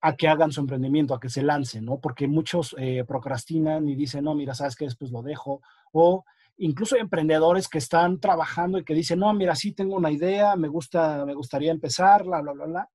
a 0.00 0.16
que 0.16 0.28
hagan 0.28 0.50
su 0.50 0.60
emprendimiento, 0.60 1.14
a 1.14 1.20
que 1.20 1.28
se 1.28 1.42
lancen, 1.42 1.84
¿no? 1.84 2.00
Porque 2.00 2.26
muchos 2.26 2.74
eh, 2.78 3.04
procrastinan 3.06 3.86
y 3.88 3.94
dicen, 3.94 4.24
no, 4.24 4.34
mira, 4.34 4.54
sabes 4.54 4.76
que 4.76 4.86
después 4.86 5.10
lo 5.10 5.22
dejo. 5.22 5.60
O 5.92 6.24
incluso 6.60 6.94
hay 6.94 7.02
emprendedores 7.02 7.68
que 7.68 7.78
están 7.78 8.20
trabajando 8.20 8.78
y 8.78 8.84
que 8.84 8.94
dicen, 8.94 9.18
no, 9.18 9.32
mira, 9.34 9.54
sí 9.54 9.72
tengo 9.72 9.96
una 9.96 10.10
idea, 10.10 10.56
me 10.56 10.68
gusta, 10.68 11.24
me 11.26 11.34
gustaría 11.34 11.70
empezar, 11.70 12.24
bla, 12.24 12.40
bla, 12.40 12.52
bla, 12.52 12.66
bla 12.66 12.90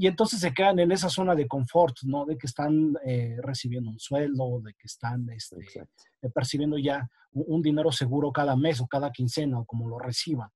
y 0.00 0.06
entonces 0.06 0.38
se 0.38 0.54
quedan 0.54 0.78
en 0.78 0.92
esa 0.92 1.08
zona 1.08 1.34
de 1.34 1.48
confort, 1.48 1.96
¿no? 2.04 2.24
De 2.24 2.38
que 2.38 2.46
están 2.46 2.94
eh, 3.04 3.36
recibiendo 3.42 3.90
un 3.90 3.98
sueldo, 3.98 4.60
de 4.60 4.72
que 4.74 4.86
están 4.86 5.28
este, 5.30 5.56
eh, 5.56 6.30
percibiendo 6.32 6.78
ya 6.78 7.10
un, 7.32 7.44
un, 7.48 7.62
dinero 7.62 7.90
seguro 7.90 8.30
cada 8.30 8.54
mes 8.54 8.80
o 8.80 8.86
cada 8.86 9.10
quincena 9.10 9.58
o 9.58 9.64
como 9.64 9.88
lo 9.88 9.98
reciban. 9.98 10.50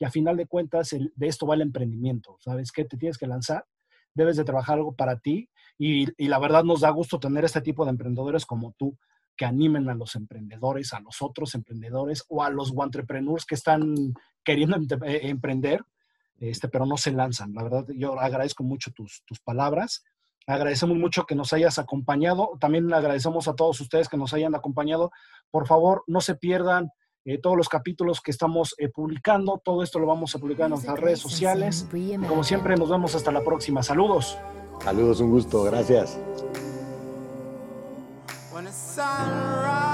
Y 0.00 0.04
a 0.04 0.10
final 0.10 0.36
de 0.36 0.48
cuentas, 0.48 0.92
el, 0.94 1.12
de 1.14 1.28
esto 1.28 1.46
va 1.46 1.54
el 1.54 1.60
emprendimiento. 1.60 2.38
¿Sabes 2.40 2.72
qué? 2.72 2.84
Te 2.86 2.96
tienes 2.96 3.18
que 3.18 3.28
lanzar, 3.28 3.64
debes 4.14 4.36
de 4.36 4.42
trabajar 4.42 4.78
algo 4.78 4.96
para 4.96 5.20
ti 5.20 5.48
y, 5.78 6.08
y 6.20 6.26
la 6.26 6.40
verdad 6.40 6.64
nos 6.64 6.80
da 6.80 6.90
gusto 6.90 7.20
tener 7.20 7.44
este 7.44 7.60
tipo 7.60 7.84
de 7.84 7.92
emprendedores 7.92 8.44
como 8.44 8.74
tú 8.76 8.98
que 9.38 9.46
animen 9.46 9.88
a 9.88 9.94
los 9.94 10.16
emprendedores, 10.16 10.92
a 10.92 11.00
los 11.00 11.22
otros 11.22 11.54
emprendedores 11.54 12.24
o 12.28 12.42
a 12.42 12.50
los 12.50 12.74
entrepreneurs 12.76 13.46
que 13.46 13.54
están 13.54 14.12
queriendo 14.44 14.76
em 14.76 14.88
emprender 15.30 15.80
este, 16.40 16.68
pero 16.68 16.86
no 16.86 16.96
se 16.96 17.12
lanzan. 17.12 17.54
La 17.54 17.62
verdad, 17.62 17.86
yo 17.96 18.18
agradezco 18.18 18.62
mucho 18.62 18.90
tus, 18.92 19.22
tus 19.26 19.40
palabras. 19.40 20.04
Agradecemos 20.46 20.96
mucho 20.96 21.24
que 21.24 21.34
nos 21.34 21.52
hayas 21.52 21.78
acompañado. 21.78 22.56
También 22.60 22.92
agradecemos 22.92 23.48
a 23.48 23.54
todos 23.54 23.80
ustedes 23.80 24.08
que 24.08 24.16
nos 24.16 24.32
hayan 24.34 24.54
acompañado. 24.54 25.10
Por 25.50 25.66
favor, 25.66 26.04
no 26.06 26.20
se 26.20 26.36
pierdan 26.36 26.90
eh, 27.24 27.38
todos 27.38 27.56
los 27.56 27.68
capítulos 27.68 28.20
que 28.20 28.30
estamos 28.30 28.74
eh, 28.78 28.88
publicando. 28.88 29.60
Todo 29.62 29.82
esto 29.82 29.98
lo 29.98 30.06
vamos 30.06 30.34
a 30.34 30.38
publicar 30.38 30.66
en 30.66 30.70
nuestras 30.70 30.98
redes 30.98 31.18
sociales. 31.18 31.86
Como 32.28 32.44
siempre, 32.44 32.76
nos 32.76 32.88
vemos 32.88 33.14
hasta 33.14 33.32
la 33.32 33.42
próxima. 33.42 33.82
Saludos. 33.82 34.38
Saludos, 34.82 35.20
un 35.20 35.30
gusto. 35.30 35.64
Gracias. 35.64 36.18
when 38.58 38.64
the 38.64 38.72
sun 38.72 39.30
rises. 39.62 39.87